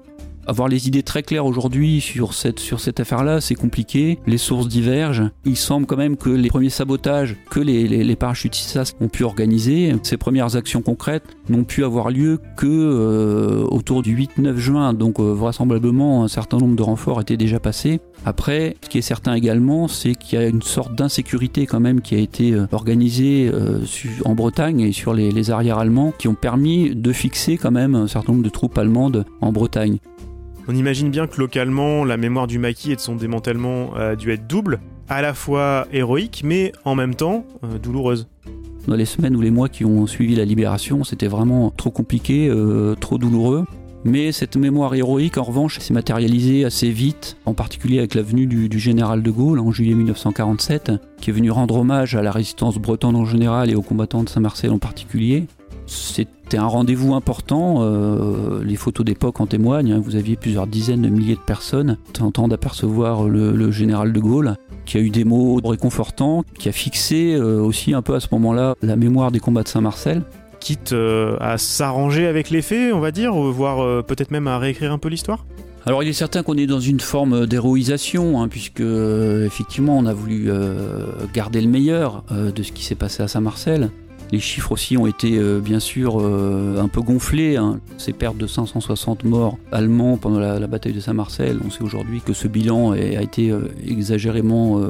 avoir 0.48 0.68
les 0.68 0.88
idées 0.88 1.02
très 1.02 1.22
claires 1.22 1.46
aujourd'hui 1.46 2.00
sur 2.00 2.32
cette, 2.32 3.00
affaire-là, 3.00 3.40
c'est 3.40 3.54
compliqué. 3.54 4.18
Les 4.26 4.38
sources 4.38 4.66
divergent. 4.66 5.30
Il 5.44 5.56
semble 5.56 5.86
quand 5.86 5.96
même 5.96 6.16
que 6.16 6.30
les 6.30 6.48
premiers 6.48 6.70
sabotages 6.70 7.36
que 7.50 7.60
les, 7.60 7.86
les, 7.86 8.16
parachutistes 8.16 8.96
ont 9.00 9.08
pu 9.08 9.24
organiser, 9.24 9.94
ces 10.02 10.16
premières 10.16 10.56
actions 10.56 10.80
concrètes, 10.80 11.24
n'ont 11.48 11.64
pu 11.64 11.84
avoir 11.84 12.10
lieu 12.10 12.40
que 12.56 12.66
euh, 12.66 13.64
autour 13.70 14.02
du 14.02 14.16
8-9 14.16 14.56
juin. 14.56 14.92
Donc 14.94 15.20
euh, 15.20 15.32
vraisemblablement, 15.32 16.24
un 16.24 16.28
certain 16.28 16.56
nombre 16.56 16.76
de 16.76 16.82
renforts 16.82 17.20
étaient 17.20 17.36
déjà 17.36 17.60
passés. 17.60 18.00
Après, 18.24 18.76
ce 18.82 18.88
qui 18.88 18.98
est 18.98 19.02
certain 19.02 19.34
également, 19.34 19.86
c'est 19.86 20.14
qu'il 20.14 20.38
y 20.38 20.42
a 20.42 20.46
une 20.46 20.62
sorte 20.62 20.94
d'insécurité 20.94 21.66
quand 21.66 21.80
même 21.80 22.00
qui 22.00 22.14
a 22.14 22.18
été 22.18 22.52
euh, 22.52 22.66
organisée 22.72 23.50
en 24.24 24.34
Bretagne 24.34 24.80
et 24.80 24.92
sur 24.92 25.12
les, 25.12 25.30
les 25.30 25.50
arrières 25.50 25.78
allemands, 25.78 26.12
qui 26.18 26.26
ont 26.26 26.34
permis 26.34 26.94
de 26.94 27.12
fixer 27.12 27.58
quand 27.58 27.70
même 27.70 27.94
un 27.94 28.06
certain 28.06 28.32
nombre 28.32 28.44
de 28.44 28.50
troupes 28.50 28.78
allemandes 28.78 29.26
en 29.42 29.52
Bretagne. 29.52 29.98
On 30.70 30.74
imagine 30.74 31.10
bien 31.10 31.26
que 31.26 31.40
localement, 31.40 32.04
la 32.04 32.18
mémoire 32.18 32.46
du 32.46 32.58
maquis 32.58 32.92
et 32.92 32.96
de 32.96 33.00
son 33.00 33.16
démantèlement 33.16 33.94
a 33.94 34.16
dû 34.16 34.32
être 34.32 34.46
double, 34.46 34.80
à 35.08 35.22
la 35.22 35.32
fois 35.32 35.88
héroïque, 35.94 36.42
mais 36.44 36.72
en 36.84 36.94
même 36.94 37.14
temps 37.14 37.46
euh, 37.64 37.78
douloureuse. 37.78 38.28
Dans 38.86 38.94
les 38.94 39.06
semaines 39.06 39.34
ou 39.34 39.40
les 39.40 39.50
mois 39.50 39.70
qui 39.70 39.86
ont 39.86 40.06
suivi 40.06 40.34
la 40.34 40.44
libération, 40.44 41.04
c'était 41.04 41.26
vraiment 41.26 41.70
trop 41.70 41.90
compliqué, 41.90 42.50
euh, 42.50 42.94
trop 42.96 43.16
douloureux. 43.16 43.64
Mais 44.04 44.30
cette 44.30 44.56
mémoire 44.56 44.94
héroïque, 44.94 45.38
en 45.38 45.42
revanche, 45.42 45.78
s'est 45.78 45.94
matérialisée 45.94 46.66
assez 46.66 46.90
vite, 46.90 47.38
en 47.46 47.54
particulier 47.54 47.98
avec 47.98 48.14
la 48.14 48.20
venue 48.20 48.46
du, 48.46 48.68
du, 48.68 48.78
général 48.78 49.22
de 49.22 49.30
Gaulle 49.30 49.60
en 49.60 49.72
juillet 49.72 49.94
1947, 49.94 50.92
qui 51.18 51.30
est 51.30 51.32
venu 51.32 51.50
rendre 51.50 51.76
hommage 51.76 52.14
à 52.14 52.20
la 52.20 52.30
résistance 52.30 52.76
bretonne 52.76 53.16
en 53.16 53.24
général 53.24 53.70
et 53.70 53.74
aux 53.74 53.82
combattants 53.82 54.22
de 54.22 54.28
Saint-Marcel 54.28 54.70
en 54.70 54.78
particulier. 54.78 55.46
C'était 55.88 56.58
un 56.58 56.66
rendez-vous 56.66 57.14
important, 57.14 57.78
euh, 57.80 58.62
les 58.62 58.76
photos 58.76 59.06
d'époque 59.06 59.40
en 59.40 59.46
témoignent, 59.46 59.92
hein. 59.92 60.02
vous 60.04 60.16
aviez 60.16 60.36
plusieurs 60.36 60.66
dizaines 60.66 61.00
de 61.00 61.08
milliers 61.08 61.34
de 61.34 61.40
personnes 61.40 61.96
tentant 62.12 62.46
d'apercevoir 62.46 63.24
le, 63.24 63.70
général 63.70 64.12
de 64.12 64.20
Gaulle, 64.20 64.56
qui 64.84 64.98
a 64.98 65.00
eu 65.00 65.08
des 65.08 65.24
mots 65.24 65.60
réconfortants, 65.64 66.44
qui 66.58 66.68
a 66.68 66.72
fixé 66.72 67.34
euh, 67.34 67.62
aussi 67.62 67.94
un 67.94 68.02
peu 68.02 68.14
à 68.14 68.20
ce 68.20 68.28
moment-là 68.32 68.74
la 68.82 68.96
mémoire 68.96 69.30
des 69.30 69.40
combats 69.40 69.62
de 69.62 69.68
Saint-Marcel. 69.68 70.22
Quitte 70.60 70.92
euh, 70.92 71.38
à 71.40 71.56
s'arranger 71.56 72.26
avec 72.26 72.50
les 72.50 72.60
faits, 72.60 72.92
on 72.92 73.00
va 73.00 73.10
dire, 73.10 73.32
voire 73.32 74.04
peut-être 74.04 74.30
même 74.30 74.46
à 74.46 74.58
réécrire 74.58 74.92
un 74.92 74.98
peu 74.98 75.08
l'histoire? 75.08 75.46
Alors 75.86 76.02
il 76.02 76.08
est 76.10 76.14
certain 76.14 76.42
qu'on 76.42 76.58
est 76.58 76.66
dans 76.66 76.80
une 76.80 77.00
forme 77.00 77.46
d'héroïsation, 77.46 78.42
hein, 78.42 78.48
puisque 78.48 78.80
effectivement 78.80 79.96
on 79.96 80.04
a 80.04 80.12
voulu 80.12 80.50
garder 81.32 81.62
le 81.62 81.68
meilleur 81.68 82.24
de 82.30 82.62
ce 82.62 82.72
qui 82.72 82.84
s'est 82.84 82.94
passé 82.94 83.22
à 83.22 83.28
Saint-Marcel. 83.28 83.88
Les 84.30 84.40
chiffres 84.40 84.72
aussi 84.72 84.96
ont 84.96 85.06
été 85.06 85.38
euh, 85.38 85.58
bien 85.58 85.80
sûr 85.80 86.20
euh, 86.20 86.80
un 86.80 86.88
peu 86.88 87.00
gonflés. 87.00 87.56
Hein. 87.56 87.80
Ces 87.96 88.12
pertes 88.12 88.36
de 88.36 88.46
560 88.46 89.24
morts 89.24 89.58
allemands 89.72 90.16
pendant 90.16 90.38
la, 90.38 90.66
bataille 90.66 90.92
de 90.92 91.00
Saint-Marcel, 91.00 91.60
on 91.64 91.70
sait 91.70 91.82
aujourd'hui 91.82 92.20
que 92.20 92.34
ce 92.34 92.46
bilan 92.46 92.92
a 92.92 92.98
été 92.98 93.50
euh, 93.50 93.68
exagérément 93.86 94.80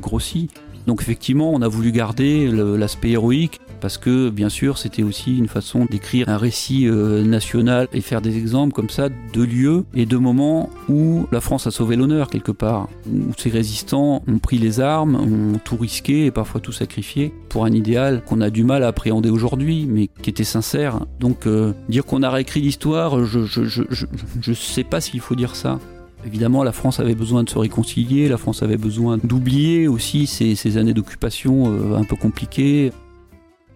grossi. 0.00 0.50
Donc 0.86 1.00
effectivement, 1.00 1.50
on 1.52 1.62
a 1.62 1.68
voulu 1.68 1.92
garder 1.92 2.50
l'aspect 2.50 3.10
héroïque 3.10 3.60
parce 3.84 3.98
que 3.98 4.30
bien 4.30 4.48
sûr 4.48 4.78
c'était 4.78 5.02
aussi 5.02 5.36
une 5.36 5.46
façon 5.46 5.84
d'écrire 5.84 6.30
un 6.30 6.38
récit 6.38 6.88
euh, 6.88 7.22
national 7.22 7.86
et 7.92 8.00
faire 8.00 8.22
des 8.22 8.38
exemples 8.38 8.72
comme 8.72 8.88
ça 8.88 9.10
de 9.10 9.42
lieux 9.42 9.84
et 9.92 10.06
de 10.06 10.16
moments 10.16 10.70
où 10.88 11.26
la 11.30 11.42
France 11.42 11.66
a 11.66 11.70
sauvé 11.70 11.94
l'honneur 11.94 12.30
quelque 12.30 12.50
part, 12.50 12.88
où 13.12 13.34
ses 13.36 13.50
résistants 13.50 14.22
ont 14.26 14.38
pris 14.38 14.56
les 14.56 14.80
armes, 14.80 15.16
ont 15.16 15.58
tout 15.58 15.76
risqué 15.76 16.24
et 16.24 16.30
parfois 16.30 16.62
tout 16.62 16.72
sacrifié 16.72 17.34
pour 17.50 17.66
un 17.66 17.72
idéal 17.72 18.22
qu'on 18.24 18.40
a 18.40 18.48
du 18.48 18.64
mal 18.64 18.84
à 18.84 18.86
appréhender 18.86 19.28
aujourd'hui 19.28 19.86
mais 19.86 20.08
qui 20.22 20.30
était 20.30 20.44
sincère. 20.44 21.00
Donc 21.20 21.46
euh, 21.46 21.74
dire 21.90 22.06
qu'on 22.06 22.22
a 22.22 22.30
réécrit 22.30 22.62
l'histoire, 22.62 23.26
je, 23.26 23.44
je, 23.44 24.52
sais 24.54 24.84
pas 24.84 25.02
s'il 25.02 25.20
faut 25.20 25.34
dire 25.34 25.54
ça. 25.54 25.78
Évidemment, 26.26 26.64
la 26.64 26.72
France 26.72 27.00
avait 27.00 27.14
besoin 27.14 27.44
de 27.44 27.50
se 27.50 27.58
réconcilier, 27.58 28.30
la 28.30 28.38
France 28.38 28.62
avait 28.62 28.78
besoin 28.78 29.18
d'oublier 29.22 29.88
aussi 29.88 30.26
ces, 30.26 30.54
ces 30.54 30.78
années 30.78 30.94
d'occupation 30.94 31.64
euh, 31.66 31.96
un 31.96 32.04
peu 32.04 32.16
compliquées. 32.16 32.92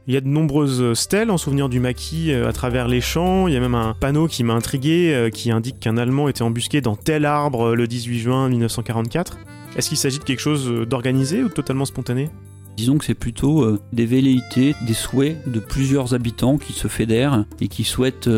Il 0.08 0.14
y 0.14 0.16
a 0.16 0.22
de 0.22 0.28
nombreuses 0.28 0.94
stèles 0.94 1.30
en 1.30 1.36
souvenir 1.36 1.68
du 1.68 1.80
maquis 1.80 2.32
euh, 2.32 2.48
à 2.48 2.52
travers 2.54 2.88
les 2.88 3.02
champs. 3.02 3.46
Il 3.46 3.52
y 3.52 3.58
a 3.58 3.60
même 3.60 3.74
un 3.74 3.92
panneau 3.92 4.26
qui 4.26 4.42
m'a 4.42 4.54
intrigué 4.54 5.12
euh, 5.12 5.28
qui 5.28 5.50
indique 5.50 5.80
qu'un 5.80 5.98
Allemand 5.98 6.30
était 6.30 6.40
embusqué 6.40 6.80
dans 6.80 6.96
tel 6.96 7.26
arbre 7.26 7.72
euh, 7.72 7.74
le 7.74 7.86
18 7.86 8.18
juin 8.18 8.48
1944. 8.48 9.36
Est-ce 9.76 9.90
qu'il 9.90 9.98
s'agit 9.98 10.18
de 10.18 10.24
quelque 10.24 10.40
chose 10.40 10.66
d'organisé 10.88 11.42
ou 11.42 11.50
totalement 11.50 11.84
spontané? 11.84 12.30
Disons 12.78 12.96
que 12.96 13.04
c'est 13.04 13.12
plutôt 13.12 13.76
des 13.92 14.06
velléités, 14.06 14.74
des 14.86 14.94
souhaits 14.94 15.46
de 15.46 15.60
plusieurs 15.60 16.14
habitants 16.14 16.56
qui 16.56 16.72
se 16.72 16.88
fédèrent 16.88 17.44
et 17.60 17.68
qui 17.68 17.84
souhaitent 17.84 18.30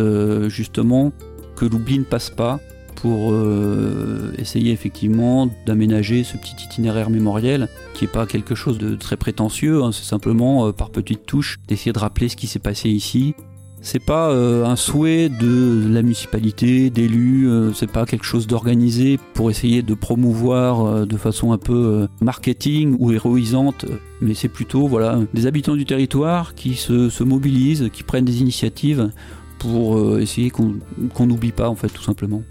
justement 0.49 1.13
que 1.57 1.67
l'oubli 1.67 1.99
ne 1.99 2.05
passe 2.05 2.31
pas, 2.31 2.59
pour 2.93 3.33
euh, 3.33 4.33
essayer 4.39 4.73
effectivement 4.73 5.49
d'aménager 5.67 6.25
ce 6.25 6.37
petit 6.37 6.55
itinéraire 6.65 7.11
mémoriel 7.11 7.69
qui 7.95 8.05
n'est 8.05 8.11
pas 8.11 8.27
quelque 8.27 8.55
chose 8.55 8.79
de 8.79 8.95
très 8.95 9.17
prétentieux, 9.17 9.83
hein. 9.83 9.93
c'est 9.93 10.05
simplement 10.05 10.67
euh, 10.67 10.73
par 10.73 10.91
petites 10.91 11.27
touches 11.27 11.59
d'essayer 11.69 11.93
de 11.93 11.99
rappeler 11.99 12.29
ce 12.29 12.37
qui 12.37 12.47
s'est 12.47 12.59
passé 12.59 12.89
ici. 12.89 13.35
C'est 13.83 14.05
pas 14.05 14.31
euh, 14.31 14.67
un 14.67 14.77
souhait 14.77 15.31
de 15.31 15.89
la 15.89 16.03
municipalité, 16.03 16.91
d'élus, 16.91 17.49
c'est 17.75 17.91
pas 17.91 18.05
quelque 18.05 18.27
chose 18.27 18.47
d'organisé 18.47 19.19
pour 19.33 19.51
essayer 19.51 19.81
de 19.83 19.95
promouvoir 19.95 21.07
de 21.07 21.17
façon 21.17 21.53
un 21.53 21.59
peu 21.59 22.07
marketing 22.21 22.95
ou 22.99 23.11
héroïsante, 23.13 23.87
mais 24.21 24.35
c'est 24.35 24.51
plutôt 24.51 24.87
voilà 24.87 25.19
des 25.33 25.47
habitants 25.47 25.77
du 25.77 25.87
territoire 25.87 26.55
qui 26.55 26.75
se, 26.75 27.23
mobilisent, 27.23 27.89
qui 27.91 28.03
prennent 28.03 28.27
des 28.27 28.43
initiatives 28.43 29.11
pour 29.59 30.19
essayer 30.19 30.51
qu'on 30.51 31.27
n'oublie 31.27 31.53
pas 31.53 31.71
en 31.71 31.75
fait 31.75 31.89
tout 31.89 32.03
simplement. 32.03 32.43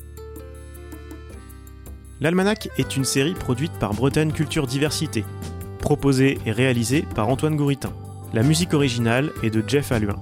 L'Almanach 2.22 2.70
est 2.78 2.98
une 2.98 3.06
série 3.06 3.34
produite 3.34 3.72
par 3.80 3.94
Bretagne 3.94 4.32
Culture 4.32 4.68
Diversité, 4.68 5.24
proposée 5.80 6.38
et 6.46 6.52
réalisée 6.52 7.06
par 7.16 7.30
Antoine 7.30 7.56
Gouritin. 7.56 7.94
La 8.34 8.44
musique 8.44 8.74
originale 8.74 9.32
est 9.42 9.50
de 9.50 9.64
Jeff 9.66 9.94
Alluin. 9.94 10.18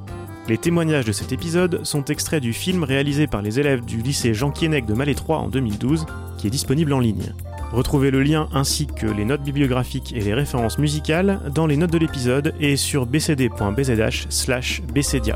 Les 0.47 0.59
témoignages 0.59 1.05
de 1.05 1.11
cet 1.11 1.31
épisode 1.31 1.83
sont 1.83 2.05
extraits 2.05 2.41
du 2.41 2.53
film 2.53 2.83
réalisé 2.83 3.27
par 3.27 3.41
les 3.41 3.59
élèves 3.59 3.83
du 3.83 3.97
lycée 3.97 4.33
Jean 4.33 4.51
Kienec 4.51 4.85
de 4.85 4.93
Malétroit 4.93 5.39
en 5.39 5.49
2012, 5.49 6.05
qui 6.37 6.47
est 6.47 6.51
disponible 6.51 6.93
en 6.93 6.99
ligne. 6.99 7.33
Retrouvez 7.73 8.11
le 8.11 8.23
lien 8.23 8.47
ainsi 8.53 8.87
que 8.87 9.07
les 9.07 9.25
notes 9.25 9.43
bibliographiques 9.43 10.13
et 10.15 10.21
les 10.21 10.33
références 10.33 10.77
musicales 10.77 11.41
dans 11.53 11.65
les 11.65 11.75
notes 11.77 11.91
de 11.91 11.97
l'épisode 11.97 12.53
et 12.61 12.77
sur 12.77 13.07
bcd.bzh/bcdia. 13.07 15.35